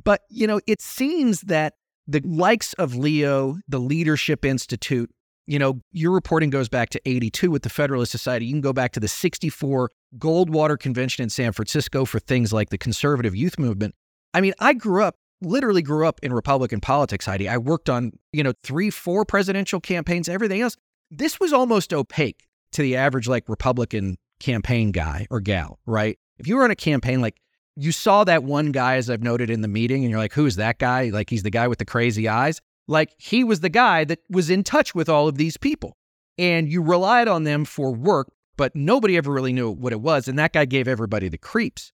But 0.04 0.22
you 0.30 0.48
know, 0.48 0.60
it 0.68 0.82
seems 0.82 1.42
that 1.42 1.74
the 2.08 2.22
likes 2.24 2.74
of 2.74 2.96
Leo, 2.96 3.58
the 3.68 3.80
Leadership 3.80 4.46
Institute, 4.46 5.10
you 5.46 5.60
know, 5.60 5.82
your 5.92 6.12
reporting 6.12 6.50
goes 6.50 6.70
back 6.70 6.90
to 6.90 7.02
82 7.06 7.50
with 7.50 7.64
the 7.64 7.70
Federalist 7.70 8.12
Society. 8.12 8.46
You 8.46 8.54
can 8.54 8.62
go 8.62 8.74
back 8.74 8.92
to 8.94 9.00
the 9.00 9.08
64 9.08 9.92
Goldwater 10.18 10.78
Convention 10.78 11.24
in 11.24 11.30
San 11.30 11.54
Francisco 11.54 12.06
for 12.06 12.20
things 12.20 12.52
like 12.52 12.70
the 12.70 12.78
conservative 12.78 13.36
youth 13.36 13.58
movement. 13.58 13.96
I 14.34 14.42
mean, 14.42 14.54
I 14.60 14.74
grew 14.74 15.04
up, 15.04 15.16
literally 15.42 15.82
grew 15.82 16.06
up 16.06 16.20
in 16.22 16.34
Republican 16.34 16.82
politics, 16.82 17.26
Heidi. 17.26 17.48
I 17.48 17.58
worked 17.58 17.90
on, 17.90 18.12
you 18.34 18.44
know, 18.44 18.54
three, 18.64 18.90
four 18.90 19.26
presidential 19.26 19.80
campaigns, 19.80 20.28
everything 20.28 20.62
else. 20.62 20.76
This 21.12 21.40
was 21.40 21.54
almost 21.54 21.94
opaque 21.94 22.46
to 22.74 22.82
the 22.82 22.98
average, 22.98 23.30
like, 23.30 23.48
Republican 23.48 24.18
campaign 24.40 24.92
guy 24.92 25.28
or 25.30 25.40
gal, 25.40 25.80
right? 25.86 26.18
If 26.38 26.48
you 26.48 26.56
were 26.56 26.64
on 26.64 26.72
a 26.72 26.76
campaign, 26.76 27.22
like, 27.22 27.38
you 27.76 27.92
saw 27.92 28.24
that 28.24 28.44
one 28.44 28.72
guy, 28.72 28.96
as 28.96 29.10
I've 29.10 29.22
noted 29.22 29.50
in 29.50 29.62
the 29.62 29.68
meeting, 29.68 30.04
and 30.04 30.10
you're 30.10 30.20
like, 30.20 30.34
who's 30.34 30.56
that 30.56 30.80
guy? 30.80 31.10
Like, 31.10 31.30
he's 31.30 31.44
the 31.44 31.52
guy 31.52 31.68
with 31.68 31.78
the 31.78 31.86
crazy 31.86 32.28
eyes. 32.28 32.60
Like, 32.88 33.14
he 33.18 33.44
was 33.44 33.60
the 33.60 33.70
guy 33.70 34.04
that 34.06 34.20
was 34.30 34.50
in 34.50 34.64
touch 34.64 34.96
with 34.96 35.10
all 35.10 35.28
of 35.28 35.38
these 35.38 35.58
people. 35.58 35.96
And 36.38 36.72
you 36.72 36.82
relied 36.82 37.28
on 37.28 37.44
them 37.44 37.66
for 37.66 37.94
work, 37.94 38.32
but 38.58 38.76
nobody 38.76 39.18
ever 39.18 39.32
really 39.32 39.54
knew 39.54 39.70
what 39.70 39.94
it 39.94 40.02
was. 40.02 40.28
And 40.28 40.40
that 40.40 40.54
guy 40.54 40.66
gave 40.66 40.88
everybody 40.88 41.30
the 41.30 41.38
creeps. 41.38 41.92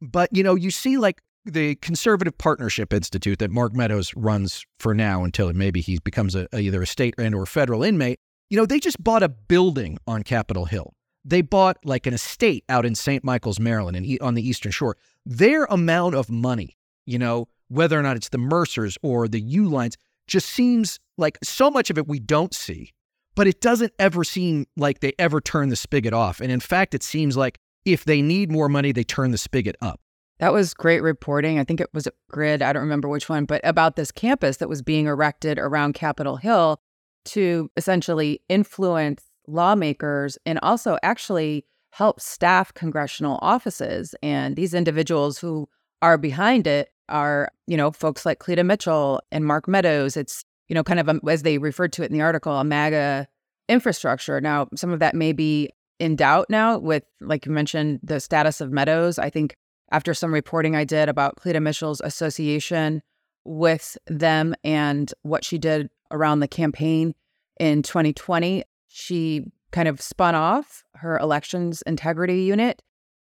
But, 0.00 0.34
you 0.34 0.42
know, 0.42 0.54
you 0.54 0.70
see, 0.70 0.96
like, 0.96 1.20
the 1.44 1.76
Conservative 1.76 2.36
Partnership 2.36 2.92
Institute 2.92 3.38
that 3.38 3.50
Mark 3.50 3.74
Meadows 3.74 4.12
runs 4.16 4.64
for 4.80 4.94
now 4.94 5.22
until 5.22 5.52
maybe 5.52 5.80
he 5.80 5.98
becomes 6.02 6.34
a, 6.34 6.48
a 6.52 6.60
either 6.60 6.82
a 6.82 6.86
state 6.86 7.14
and 7.18 7.34
or 7.34 7.46
federal 7.46 7.82
inmate. 7.82 8.18
You 8.50 8.56
know, 8.56 8.66
they 8.66 8.80
just 8.80 9.02
bought 9.02 9.22
a 9.22 9.28
building 9.28 9.98
on 10.06 10.22
Capitol 10.22 10.64
Hill. 10.64 10.92
They 11.28 11.42
bought 11.42 11.76
like 11.84 12.06
an 12.06 12.14
estate 12.14 12.64
out 12.68 12.86
in 12.86 12.94
St. 12.94 13.24
Michael's, 13.24 13.58
Maryland, 13.58 13.96
and 13.96 14.20
on 14.20 14.34
the 14.34 14.48
Eastern 14.48 14.70
Shore 14.70 14.96
their 15.26 15.64
amount 15.64 16.14
of 16.14 16.30
money, 16.30 16.78
you 17.04 17.18
know, 17.18 17.48
whether 17.68 17.98
or 17.98 18.02
not 18.02 18.16
it's 18.16 18.28
the 18.28 18.38
Mercers 18.38 18.96
or 19.02 19.26
the 19.26 19.42
Uihleins, 19.42 19.96
just 20.28 20.48
seems 20.48 21.00
like 21.18 21.36
so 21.42 21.70
much 21.70 21.90
of 21.90 21.98
it 21.98 22.06
we 22.06 22.20
don't 22.20 22.54
see, 22.54 22.92
but 23.34 23.46
it 23.46 23.60
doesn't 23.60 23.92
ever 23.98 24.22
seem 24.22 24.66
like 24.76 25.00
they 25.00 25.12
ever 25.18 25.40
turn 25.40 25.68
the 25.68 25.76
spigot 25.76 26.14
off. 26.14 26.40
And 26.40 26.52
in 26.52 26.60
fact, 26.60 26.94
it 26.94 27.02
seems 27.02 27.36
like 27.36 27.58
if 27.84 28.04
they 28.04 28.22
need 28.22 28.50
more 28.50 28.68
money, 28.68 28.92
they 28.92 29.04
turn 29.04 29.32
the 29.32 29.38
spigot 29.38 29.76
up. 29.80 30.00
That 30.38 30.52
was 30.52 30.74
great 30.74 31.02
reporting. 31.02 31.58
I 31.58 31.64
think 31.64 31.80
it 31.80 31.88
was 31.92 32.06
a 32.06 32.12
grid, 32.30 32.62
I 32.62 32.72
don't 32.72 32.82
remember 32.82 33.08
which 33.08 33.28
one, 33.28 33.46
but 33.46 33.60
about 33.64 33.96
this 33.96 34.12
campus 34.12 34.58
that 34.58 34.68
was 34.68 34.82
being 34.82 35.06
erected 35.06 35.58
around 35.58 35.94
Capitol 35.94 36.36
Hill 36.36 36.80
to 37.26 37.70
essentially 37.76 38.42
influence 38.48 39.24
lawmakers 39.46 40.38
and 40.46 40.58
also 40.62 40.98
actually 41.02 41.64
help 41.90 42.20
staff 42.20 42.74
congressional 42.74 43.38
offices. 43.42 44.14
And 44.22 44.56
these 44.56 44.74
individuals 44.74 45.38
who 45.38 45.68
are 46.02 46.18
behind 46.18 46.66
it 46.66 46.90
are, 47.08 47.50
you 47.66 47.76
know, 47.76 47.90
folks 47.90 48.26
like 48.26 48.38
Cleta 48.38 48.64
Mitchell 48.64 49.20
and 49.30 49.44
Mark 49.44 49.66
Meadows. 49.68 50.16
It's, 50.16 50.44
you 50.68 50.74
know, 50.74 50.84
kind 50.84 51.00
of, 51.00 51.08
a, 51.08 51.20
as 51.28 51.42
they 51.42 51.58
referred 51.58 51.92
to 51.94 52.02
it 52.02 52.10
in 52.10 52.12
the 52.12 52.22
article, 52.22 52.52
a 52.56 52.64
MAGA 52.64 53.28
infrastructure. 53.68 54.40
Now, 54.40 54.68
some 54.74 54.90
of 54.90 54.98
that 55.00 55.14
may 55.14 55.32
be 55.32 55.70
in 55.98 56.16
doubt 56.16 56.46
now 56.50 56.78
with, 56.78 57.04
like 57.20 57.46
you 57.46 57.52
mentioned, 57.52 58.00
the 58.02 58.20
status 58.20 58.60
of 58.60 58.70
Meadows. 58.70 59.18
I 59.18 59.30
think 59.30 59.56
after 59.90 60.14
some 60.14 60.34
reporting 60.34 60.74
I 60.74 60.84
did 60.84 61.08
about 61.08 61.36
Cleta 61.36 61.60
Mitchell's 61.60 62.00
association 62.02 63.02
with 63.44 63.96
them 64.06 64.54
and 64.64 65.12
what 65.22 65.44
she 65.44 65.58
did 65.58 65.88
around 66.10 66.40
the 66.40 66.48
campaign 66.48 67.14
in 67.58 67.82
2020, 67.82 68.64
she 68.98 69.44
kind 69.72 69.88
of 69.88 70.00
spun 70.00 70.34
off 70.34 70.82
her 70.94 71.18
elections 71.18 71.82
integrity 71.82 72.44
unit. 72.44 72.80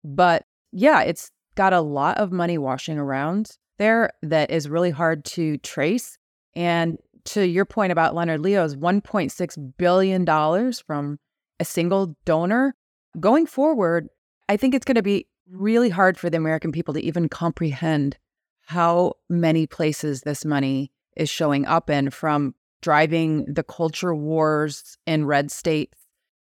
But 0.05 0.45
yeah, 0.73 1.01
it's 1.01 1.31
got 1.55 1.73
a 1.73 1.81
lot 1.81 2.19
of 2.19 2.31
money 2.31 2.59
washing 2.59 2.99
around 2.99 3.53
there 3.79 4.11
that 4.23 4.51
is 4.51 4.69
really 4.69 4.91
hard 4.91 5.25
to 5.25 5.57
trace. 5.59 6.19
And 6.55 6.99
to 7.25 7.47
your 7.49 7.65
point 7.65 7.93
about 7.93 8.15
Leonard 8.15 8.41
Leo's 8.41 8.77
$1.6 8.77 9.73
billion 9.79 10.73
from 10.87 11.19
a 11.59 11.65
single 11.65 12.15
donor, 12.27 12.75
going 13.19 13.47
forward, 13.47 14.09
I 14.51 14.59
think 14.59 14.75
it's 14.75 14.85
going 14.85 14.97
to 14.97 15.03
be 15.03 15.27
really 15.51 15.89
hard 15.89 16.19
for 16.19 16.29
the 16.29 16.37
American 16.37 16.73
people 16.73 16.93
to 16.93 17.03
even 17.03 17.31
comprehend 17.31 18.19
how 18.67 19.15
many 19.31 19.67
places 19.67 20.21
this 20.21 20.45
money 20.45 20.93
is 21.17 21.31
showing 21.31 21.65
up 21.65 21.89
in 21.89 22.11
from 22.11 22.55
driving 22.85 23.47
the 23.47 23.63
culture 23.63 24.15
wars 24.15 24.99
in 25.07 25.25
red 25.25 25.51
states 25.51 25.97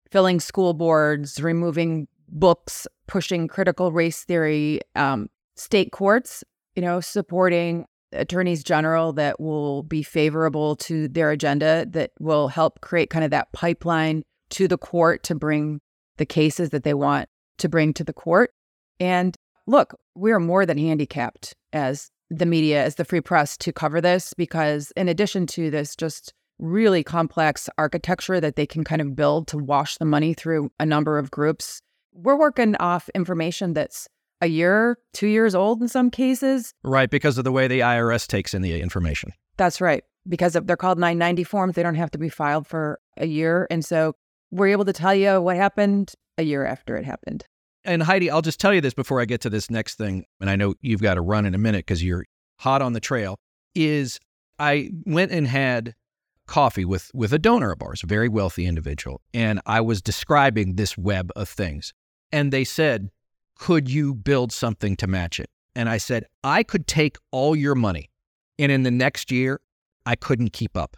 filling 0.09 0.39
school 0.39 0.73
boards, 0.73 1.43
removing 1.43 2.07
books, 2.29 2.87
pushing 3.07 3.45
critical 3.47 3.91
race 3.91 4.23
theory, 4.23 4.79
um, 4.95 5.29
state 5.57 5.91
courts, 5.91 6.45
you 6.75 6.81
know, 6.81 7.01
supporting 7.01 7.85
attorneys 8.13 8.63
general 8.63 9.11
that 9.11 9.37
will 9.39 9.83
be 9.83 10.01
favorable 10.01 10.77
to 10.77 11.09
their 11.09 11.29
agenda, 11.29 11.85
that 11.89 12.11
will 12.21 12.47
help 12.47 12.79
create 12.79 13.09
kind 13.09 13.25
of 13.25 13.31
that 13.31 13.51
pipeline 13.51 14.23
to 14.49 14.67
the 14.67 14.77
court 14.77 15.23
to 15.23 15.35
bring 15.35 15.81
the 16.17 16.25
cases 16.25 16.69
that 16.69 16.83
they 16.83 16.93
want 16.93 17.27
to 17.57 17.67
bring 17.67 17.93
to 17.93 18.03
the 18.05 18.13
court. 18.13 18.51
And 18.97 19.35
look, 19.67 19.93
we 20.15 20.31
are 20.31 20.39
more 20.39 20.65
than 20.65 20.77
handicapped 20.77 21.53
as 21.73 22.09
the 22.29 22.45
media, 22.45 22.83
as 22.83 22.95
the 22.95 23.05
free 23.05 23.21
press 23.21 23.57
to 23.57 23.73
cover 23.73 24.01
this 24.01 24.33
because, 24.33 24.91
in 24.95 25.09
addition 25.09 25.47
to 25.47 25.69
this 25.69 25.95
just 25.95 26.33
really 26.59 27.03
complex 27.03 27.69
architecture 27.77 28.39
that 28.39 28.55
they 28.55 28.65
can 28.65 28.83
kind 28.83 29.01
of 29.01 29.15
build 29.15 29.47
to 29.47 29.57
wash 29.57 29.97
the 29.97 30.05
money 30.05 30.33
through 30.33 30.71
a 30.79 30.85
number 30.85 31.17
of 31.17 31.31
groups. 31.31 31.81
We're 32.13 32.37
working 32.37 32.75
off 32.77 33.09
information 33.15 33.73
that's 33.73 34.07
a 34.41 34.47
year, 34.47 34.97
two 35.13 35.27
years 35.27 35.55
old 35.55 35.81
in 35.81 35.87
some 35.87 36.09
cases. 36.09 36.73
Right, 36.83 37.09
because 37.09 37.37
of 37.37 37.43
the 37.43 37.51
way 37.51 37.67
the 37.67 37.79
IRS 37.79 38.27
takes 38.27 38.53
in 38.53 38.61
the 38.61 38.79
information. 38.79 39.31
That's 39.57 39.81
right. 39.81 40.03
Because 40.27 40.55
if 40.55 40.65
they're 40.65 40.77
called 40.77 40.99
990 40.99 41.43
forms, 41.43 41.75
they 41.75 41.83
don't 41.83 41.95
have 41.95 42.11
to 42.11 42.17
be 42.17 42.29
filed 42.29 42.67
for 42.67 42.99
a 43.17 43.25
year. 43.25 43.67
And 43.69 43.83
so 43.83 44.15
we're 44.51 44.67
able 44.67 44.85
to 44.85 44.93
tell 44.93 45.15
you 45.15 45.41
what 45.41 45.55
happened 45.55 46.13
a 46.37 46.43
year 46.43 46.65
after 46.65 46.95
it 46.95 47.05
happened. 47.05 47.45
And 47.85 48.03
Heidi, 48.03 48.29
I'll 48.29 48.41
just 48.41 48.59
tell 48.59 48.73
you 48.73 48.81
this 48.81 48.93
before 48.93 49.21
I 49.21 49.25
get 49.25 49.41
to 49.41 49.49
this 49.49 49.69
next 49.71 49.95
thing. 49.95 50.25
And 50.41 50.49
I 50.49 50.55
know 50.55 50.75
you've 50.81 51.01
got 51.01 51.15
to 51.15 51.21
run 51.21 51.45
in 51.45 51.55
a 51.55 51.57
minute 51.57 51.85
because 51.85 52.03
you're 52.03 52.25
hot 52.57 52.81
on 52.81 52.93
the 52.93 52.99
trail. 52.99 53.39
Is 53.75 54.19
I 54.57 54.91
went 55.05 55.31
and 55.31 55.47
had 55.47 55.95
coffee 56.47 56.83
with 56.83 57.11
with 57.13 57.31
a 57.31 57.39
donor 57.39 57.71
of 57.71 57.81
ours, 57.81 58.03
a 58.03 58.07
very 58.07 58.27
wealthy 58.27 58.65
individual, 58.65 59.21
and 59.33 59.61
I 59.65 59.81
was 59.81 60.01
describing 60.01 60.75
this 60.75 60.97
web 60.97 61.31
of 61.35 61.47
things. 61.47 61.93
And 62.31 62.51
they 62.51 62.63
said, 62.63 63.09
"Could 63.55 63.89
you 63.89 64.13
build 64.13 64.51
something 64.51 64.95
to 64.97 65.07
match 65.07 65.39
it?" 65.39 65.49
And 65.75 65.87
I 65.87 65.97
said, 65.97 66.25
"I 66.43 66.63
could 66.63 66.87
take 66.87 67.17
all 67.31 67.55
your 67.55 67.75
money, 67.75 68.09
and 68.57 68.71
in 68.71 68.83
the 68.83 68.91
next 68.91 69.31
year, 69.31 69.61
I 70.05 70.15
couldn't 70.15 70.51
keep 70.51 70.75
up." 70.75 70.97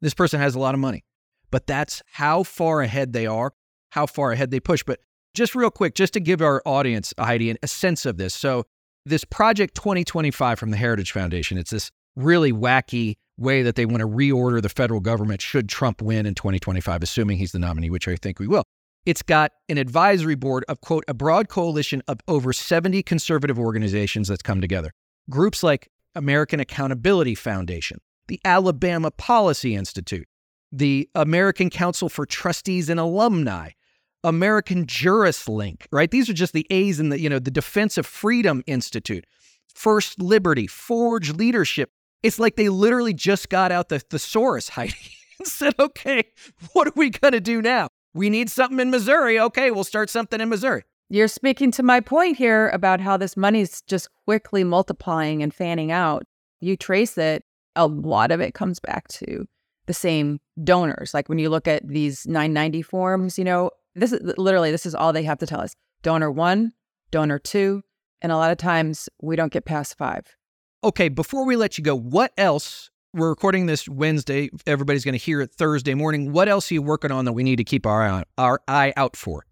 This 0.00 0.14
person 0.14 0.40
has 0.40 0.54
a 0.54 0.58
lot 0.58 0.74
of 0.74 0.80
money, 0.80 1.04
but 1.50 1.66
that's 1.66 2.02
how 2.12 2.42
far 2.42 2.82
ahead 2.82 3.12
they 3.12 3.26
are, 3.26 3.52
how 3.90 4.06
far 4.06 4.32
ahead 4.32 4.50
they 4.50 4.60
push. 4.60 4.82
But 4.82 5.00
just 5.34 5.54
real 5.54 5.70
quick, 5.70 5.94
just 5.94 6.12
to 6.14 6.20
give 6.20 6.40
our 6.42 6.62
audience, 6.64 7.14
Heidi, 7.18 7.56
a 7.62 7.66
sense 7.68 8.06
of 8.06 8.16
this. 8.16 8.34
So, 8.34 8.64
this 9.06 9.24
Project 9.24 9.74
2025 9.76 10.58
from 10.58 10.70
the 10.70 10.76
Heritage 10.76 11.12
Foundation, 11.12 11.56
it's 11.56 11.70
this 11.70 11.90
really 12.16 12.52
wacky 12.52 13.16
way 13.38 13.62
that 13.62 13.74
they 13.74 13.86
want 13.86 14.00
to 14.00 14.06
reorder 14.06 14.60
the 14.60 14.68
federal 14.68 15.00
government 15.00 15.40
should 15.40 15.68
Trump 15.68 16.02
win 16.02 16.26
in 16.26 16.34
2025, 16.34 17.02
assuming 17.02 17.38
he's 17.38 17.52
the 17.52 17.58
nominee, 17.58 17.90
which 17.90 18.06
I 18.06 18.16
think 18.16 18.38
we 18.38 18.46
will. 18.46 18.64
It's 19.06 19.22
got 19.22 19.52
an 19.70 19.78
advisory 19.78 20.34
board 20.34 20.64
of, 20.68 20.82
quote, 20.82 21.04
a 21.08 21.14
broad 21.14 21.48
coalition 21.48 22.02
of 22.06 22.20
over 22.28 22.52
70 22.52 23.02
conservative 23.02 23.58
organizations 23.58 24.28
that's 24.28 24.42
come 24.42 24.60
together. 24.60 24.92
Groups 25.30 25.62
like 25.62 25.88
American 26.14 26.60
Accountability 26.60 27.34
Foundation, 27.34 27.98
the 28.28 28.40
Alabama 28.44 29.10
Policy 29.10 29.74
Institute, 29.74 30.26
the 30.70 31.08
American 31.14 31.70
Council 31.70 32.10
for 32.10 32.26
Trustees 32.26 32.90
and 32.90 33.00
Alumni, 33.00 33.70
American 34.24 34.86
Juris 34.86 35.48
Link, 35.48 35.86
right? 35.90 36.10
These 36.10 36.28
are 36.28 36.34
just 36.34 36.52
the 36.52 36.66
A's 36.70 37.00
in 37.00 37.08
the, 37.08 37.20
you 37.20 37.28
know, 37.28 37.38
the 37.38 37.50
Defense 37.50 37.96
of 37.98 38.06
Freedom 38.06 38.62
Institute, 38.66 39.24
First 39.74 40.20
Liberty, 40.20 40.66
Forge 40.66 41.32
Leadership, 41.32 41.90
it's 42.22 42.38
like 42.38 42.56
they 42.56 42.68
literally 42.68 43.14
just 43.14 43.48
got 43.48 43.72
out 43.72 43.88
the 43.88 43.98
thesaurus, 43.98 44.68
Heidi, 44.68 44.94
and 45.38 45.48
said, 45.48 45.74
okay, 45.78 46.24
what 46.72 46.88
are 46.88 46.92
we 46.96 47.10
going 47.10 47.32
to 47.32 47.40
do 47.40 47.62
now? 47.62 47.88
We 48.12 48.28
need 48.28 48.50
something 48.50 48.80
in 48.80 48.90
Missouri. 48.90 49.38
Okay, 49.38 49.70
we'll 49.70 49.84
start 49.84 50.10
something 50.10 50.40
in 50.40 50.48
Missouri. 50.48 50.84
You're 51.08 51.28
speaking 51.28 51.70
to 51.72 51.82
my 51.82 52.00
point 52.00 52.36
here 52.36 52.68
about 52.68 53.00
how 53.00 53.16
this 53.16 53.36
money's 53.36 53.80
just 53.82 54.08
quickly 54.26 54.64
multiplying 54.64 55.42
and 55.42 55.52
fanning 55.52 55.90
out. 55.90 56.24
You 56.60 56.76
trace 56.76 57.16
it, 57.18 57.42
a 57.74 57.86
lot 57.86 58.30
of 58.30 58.40
it 58.40 58.54
comes 58.54 58.78
back 58.78 59.08
to 59.08 59.46
the 59.86 59.94
same 59.94 60.40
donors. 60.62 61.14
Like 61.14 61.28
when 61.28 61.38
you 61.38 61.48
look 61.48 61.66
at 61.66 61.86
these 61.86 62.26
990 62.26 62.82
forms, 62.82 63.38
you 63.38 63.44
know, 63.44 63.70
this 63.94 64.12
is 64.12 64.20
literally 64.36 64.70
this 64.70 64.86
is 64.86 64.94
all 64.94 65.12
they 65.12 65.24
have 65.24 65.38
to 65.38 65.46
tell 65.46 65.60
us. 65.60 65.74
Donor 66.02 66.30
1, 66.30 66.72
donor 67.10 67.38
2, 67.38 67.82
and 68.22 68.32
a 68.32 68.36
lot 68.36 68.50
of 68.50 68.58
times 68.58 69.08
we 69.20 69.36
don't 69.36 69.52
get 69.52 69.64
past 69.64 69.96
5. 69.98 70.36
Okay, 70.82 71.08
before 71.08 71.44
we 71.44 71.56
let 71.56 71.76
you 71.76 71.84
go, 71.84 71.94
what 71.94 72.32
else? 72.38 72.90
We're 73.12 73.28
recording 73.28 73.66
this 73.66 73.88
Wednesday. 73.88 74.50
Everybody's 74.66 75.04
going 75.04 75.12
to 75.14 75.18
hear 75.18 75.40
it 75.40 75.52
Thursday 75.52 75.94
morning. 75.94 76.32
What 76.32 76.48
else 76.48 76.70
are 76.70 76.74
you 76.74 76.82
working 76.82 77.10
on 77.10 77.24
that 77.24 77.32
we 77.32 77.42
need 77.42 77.56
to 77.56 77.64
keep 77.64 77.84
our 77.84 78.06
eye, 78.06 78.24
our 78.38 78.62
eye 78.68 78.92
out 78.96 79.16
for? 79.16 79.44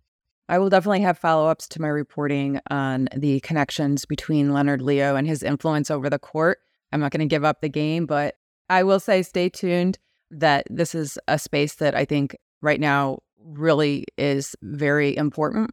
I 0.48 0.58
will 0.58 0.70
definitely 0.70 1.00
have 1.02 1.18
follow 1.18 1.48
ups 1.48 1.68
to 1.68 1.82
my 1.82 1.88
reporting 1.88 2.60
on 2.70 3.08
the 3.14 3.40
connections 3.40 4.06
between 4.06 4.54
Leonard 4.54 4.80
Leo 4.80 5.16
and 5.16 5.26
his 5.26 5.42
influence 5.42 5.90
over 5.90 6.08
the 6.08 6.18
court. 6.18 6.60
I'm 6.92 7.00
not 7.00 7.10
going 7.10 7.20
to 7.20 7.26
give 7.26 7.44
up 7.44 7.60
the 7.60 7.68
game, 7.68 8.06
but 8.06 8.36
I 8.70 8.82
will 8.82 9.00
say 9.00 9.22
stay 9.22 9.50
tuned 9.50 9.98
that 10.30 10.66
this 10.70 10.94
is 10.94 11.18
a 11.28 11.38
space 11.38 11.74
that 11.76 11.94
I 11.94 12.04
think 12.04 12.36
right 12.62 12.80
now 12.80 13.18
really 13.44 14.04
is 14.16 14.56
very 14.62 15.16
important 15.16 15.70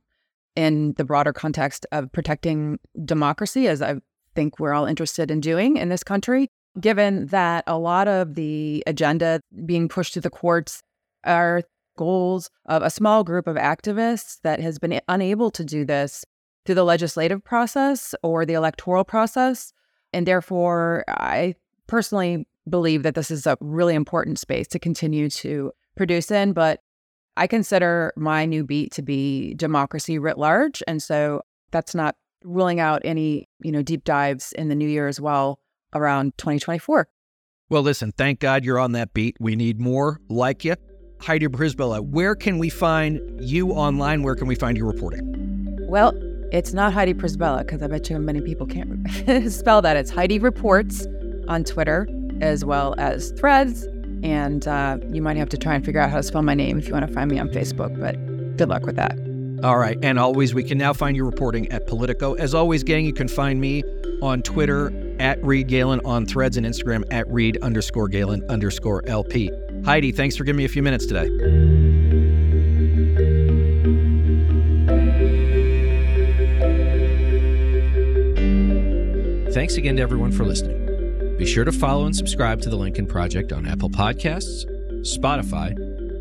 in 0.55 0.93
the 0.93 1.03
broader 1.03 1.33
context 1.33 1.85
of 1.91 2.11
protecting 2.11 2.79
democracy, 3.03 3.67
as 3.67 3.81
I 3.81 3.95
think 4.35 4.59
we're 4.59 4.73
all 4.73 4.85
interested 4.85 5.31
in 5.31 5.39
doing 5.39 5.77
in 5.77 5.89
this 5.89 6.03
country, 6.03 6.49
given 6.79 7.27
that 7.27 7.63
a 7.67 7.77
lot 7.77 8.07
of 8.07 8.35
the 8.35 8.83
agenda 8.87 9.41
being 9.65 9.87
pushed 9.89 10.13
to 10.13 10.21
the 10.21 10.29
courts 10.29 10.81
are 11.23 11.63
goals 11.97 12.49
of 12.65 12.83
a 12.83 12.89
small 12.89 13.23
group 13.23 13.47
of 13.47 13.55
activists 13.55 14.39
that 14.43 14.59
has 14.59 14.79
been 14.79 14.99
unable 15.07 15.49
to 15.51 15.63
do 15.63 15.85
this 15.85 16.25
through 16.65 16.75
the 16.75 16.83
legislative 16.83 17.43
process 17.43 18.13
or 18.23 18.45
the 18.45 18.53
electoral 18.53 19.03
process. 19.03 19.71
And 20.13 20.25
therefore, 20.25 21.05
I 21.07 21.55
personally 21.87 22.47
believe 22.67 23.03
that 23.03 23.15
this 23.15 23.31
is 23.31 23.45
a 23.45 23.57
really 23.61 23.95
important 23.95 24.39
space 24.39 24.67
to 24.69 24.79
continue 24.79 25.29
to 25.29 25.71
produce 25.95 26.31
in. 26.31 26.53
But 26.53 26.81
I 27.37 27.47
consider 27.47 28.13
my 28.15 28.45
new 28.45 28.63
beat 28.63 28.91
to 28.93 29.01
be 29.01 29.53
democracy 29.55 30.17
writ 30.19 30.37
large. 30.37 30.81
And 30.87 31.01
so 31.01 31.41
that's 31.71 31.93
not 31.93 32.15
ruling 32.43 32.79
out 32.79 33.01
any, 33.03 33.49
you 33.61 33.71
know, 33.71 33.81
deep 33.81 34.03
dives 34.03 34.53
in 34.53 34.69
the 34.69 34.75
new 34.75 34.87
year 34.87 35.07
as 35.07 35.19
well 35.19 35.59
around 35.93 36.37
2024. 36.37 37.07
Well, 37.69 37.81
listen, 37.81 38.11
thank 38.11 38.39
God 38.39 38.63
you're 38.63 38.79
on 38.79 38.91
that 38.91 39.13
beat. 39.13 39.37
We 39.39 39.55
need 39.55 39.79
more 39.79 40.19
like 40.29 40.63
you. 40.63 40.75
Heidi 41.21 41.47
Przybyla, 41.47 42.01
where 42.01 42.35
can 42.35 42.59
we 42.59 42.69
find 42.69 43.19
you 43.41 43.71
online? 43.71 44.21
Where 44.21 44.35
can 44.35 44.47
we 44.47 44.55
find 44.55 44.77
your 44.77 44.85
reporting? 44.85 45.21
Well, 45.87 46.13
it's 46.51 46.73
not 46.73 46.93
Heidi 46.93 47.13
Przybyla 47.13 47.59
because 47.59 47.81
I 47.81 47.87
bet 47.87 48.09
you 48.09 48.19
many 48.19 48.41
people 48.41 48.67
can't 48.67 49.51
spell 49.51 49.81
that. 49.81 49.97
It's 49.97 50.11
Heidi 50.11 50.39
Reports 50.39 51.07
on 51.47 51.63
Twitter 51.63 52.07
as 52.41 52.63
well 52.63 52.95
as 52.97 53.31
Threads. 53.31 53.87
And 54.25 54.67
uh, 54.67 54.97
you 55.11 55.21
might 55.21 55.37
have 55.37 55.49
to 55.49 55.57
try 55.57 55.75
and 55.75 55.85
figure 55.85 56.01
out 56.01 56.09
how 56.09 56.17
to 56.17 56.23
spell 56.23 56.41
my 56.41 56.55
name 56.55 56.79
if 56.79 56.87
you 56.87 56.93
want 56.93 57.05
to 57.07 57.13
find 57.13 57.29
me 57.29 57.37
on 57.37 57.47
Facebook, 57.49 57.97
but 57.99 58.15
good 58.57 58.69
luck 58.69 58.83
with 58.83 58.95
that. 58.95 59.15
All 59.63 59.77
right. 59.77 59.99
And 60.01 60.17
always, 60.17 60.51
we 60.55 60.63
can 60.63 60.79
now 60.79 60.93
find 60.93 61.15
your 61.15 61.27
reporting 61.27 61.71
at 61.71 61.85
Politico. 61.85 62.33
As 62.33 62.55
always, 62.55 62.83
gang, 62.83 63.05
you 63.05 63.13
can 63.13 63.27
find 63.27 63.61
me 63.61 63.83
on 64.23 64.41
Twitter 64.41 64.91
at 65.19 65.41
Reed 65.43 65.67
Galen, 65.67 66.01
on 66.05 66.25
Threads 66.25 66.57
and 66.57 66.65
Instagram 66.65 67.03
at 67.11 67.27
Reed 67.27 67.59
underscore 67.61 68.07
Galen 68.07 68.43
underscore 68.49 69.07
LP. 69.07 69.51
Heidi, 69.85 70.11
thanks 70.11 70.35
for 70.35 70.43
giving 70.43 70.57
me 70.57 70.65
a 70.65 70.69
few 70.69 70.81
minutes 70.81 71.05
today. 71.05 71.29
Thanks 79.51 79.77
again 79.77 79.95
to 79.97 80.01
everyone 80.01 80.31
for 80.31 80.45
listening. 80.45 80.84
Be 81.37 81.45
sure 81.45 81.65
to 81.65 81.71
follow 81.73 82.05
and 82.05 82.15
subscribe 82.15 82.61
to 82.61 82.69
The 82.69 82.77
Lincoln 82.77 83.07
Project 83.07 83.51
on 83.51 83.67
Apple 83.67 83.89
Podcasts, 83.89 84.63
Spotify, 85.01 85.75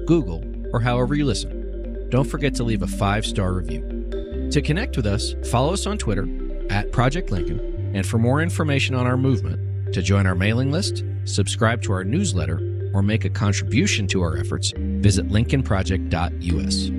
Google, 0.07 0.45
or 0.73 0.81
however 0.81 1.15
you 1.15 1.25
listen. 1.25 2.09
Don't 2.11 2.25
forget 2.25 2.53
to 2.57 2.65
leave 2.65 2.83
a 2.83 2.89
five 2.89 3.25
star 3.25 3.53
review. 3.53 4.49
To 4.51 4.61
connect 4.61 4.97
with 4.97 5.07
us, 5.07 5.35
follow 5.51 5.73
us 5.73 5.87
on 5.87 5.99
Twitter 5.99 6.29
at 6.69 6.91
Project 6.91 7.31
Lincoln, 7.31 7.93
and 7.95 8.05
for 8.05 8.19
more 8.19 8.43
information 8.43 8.97
on 8.97 9.07
our 9.07 9.17
movement, 9.17 9.95
to 9.95 10.03
join 10.03 10.27
our 10.27 10.35
mailing 10.35 10.73
list, 10.73 11.05
subscribe 11.25 11.81
to 11.83 11.93
our 11.93 12.03
newsletter, 12.03 12.59
or 12.93 13.03
make 13.03 13.25
a 13.25 13.31
contribution 13.31 14.09
to 14.09 14.21
our 14.21 14.37
efforts, 14.37 14.73
visit 14.77 15.29
lincolnproject.us. 15.29 16.91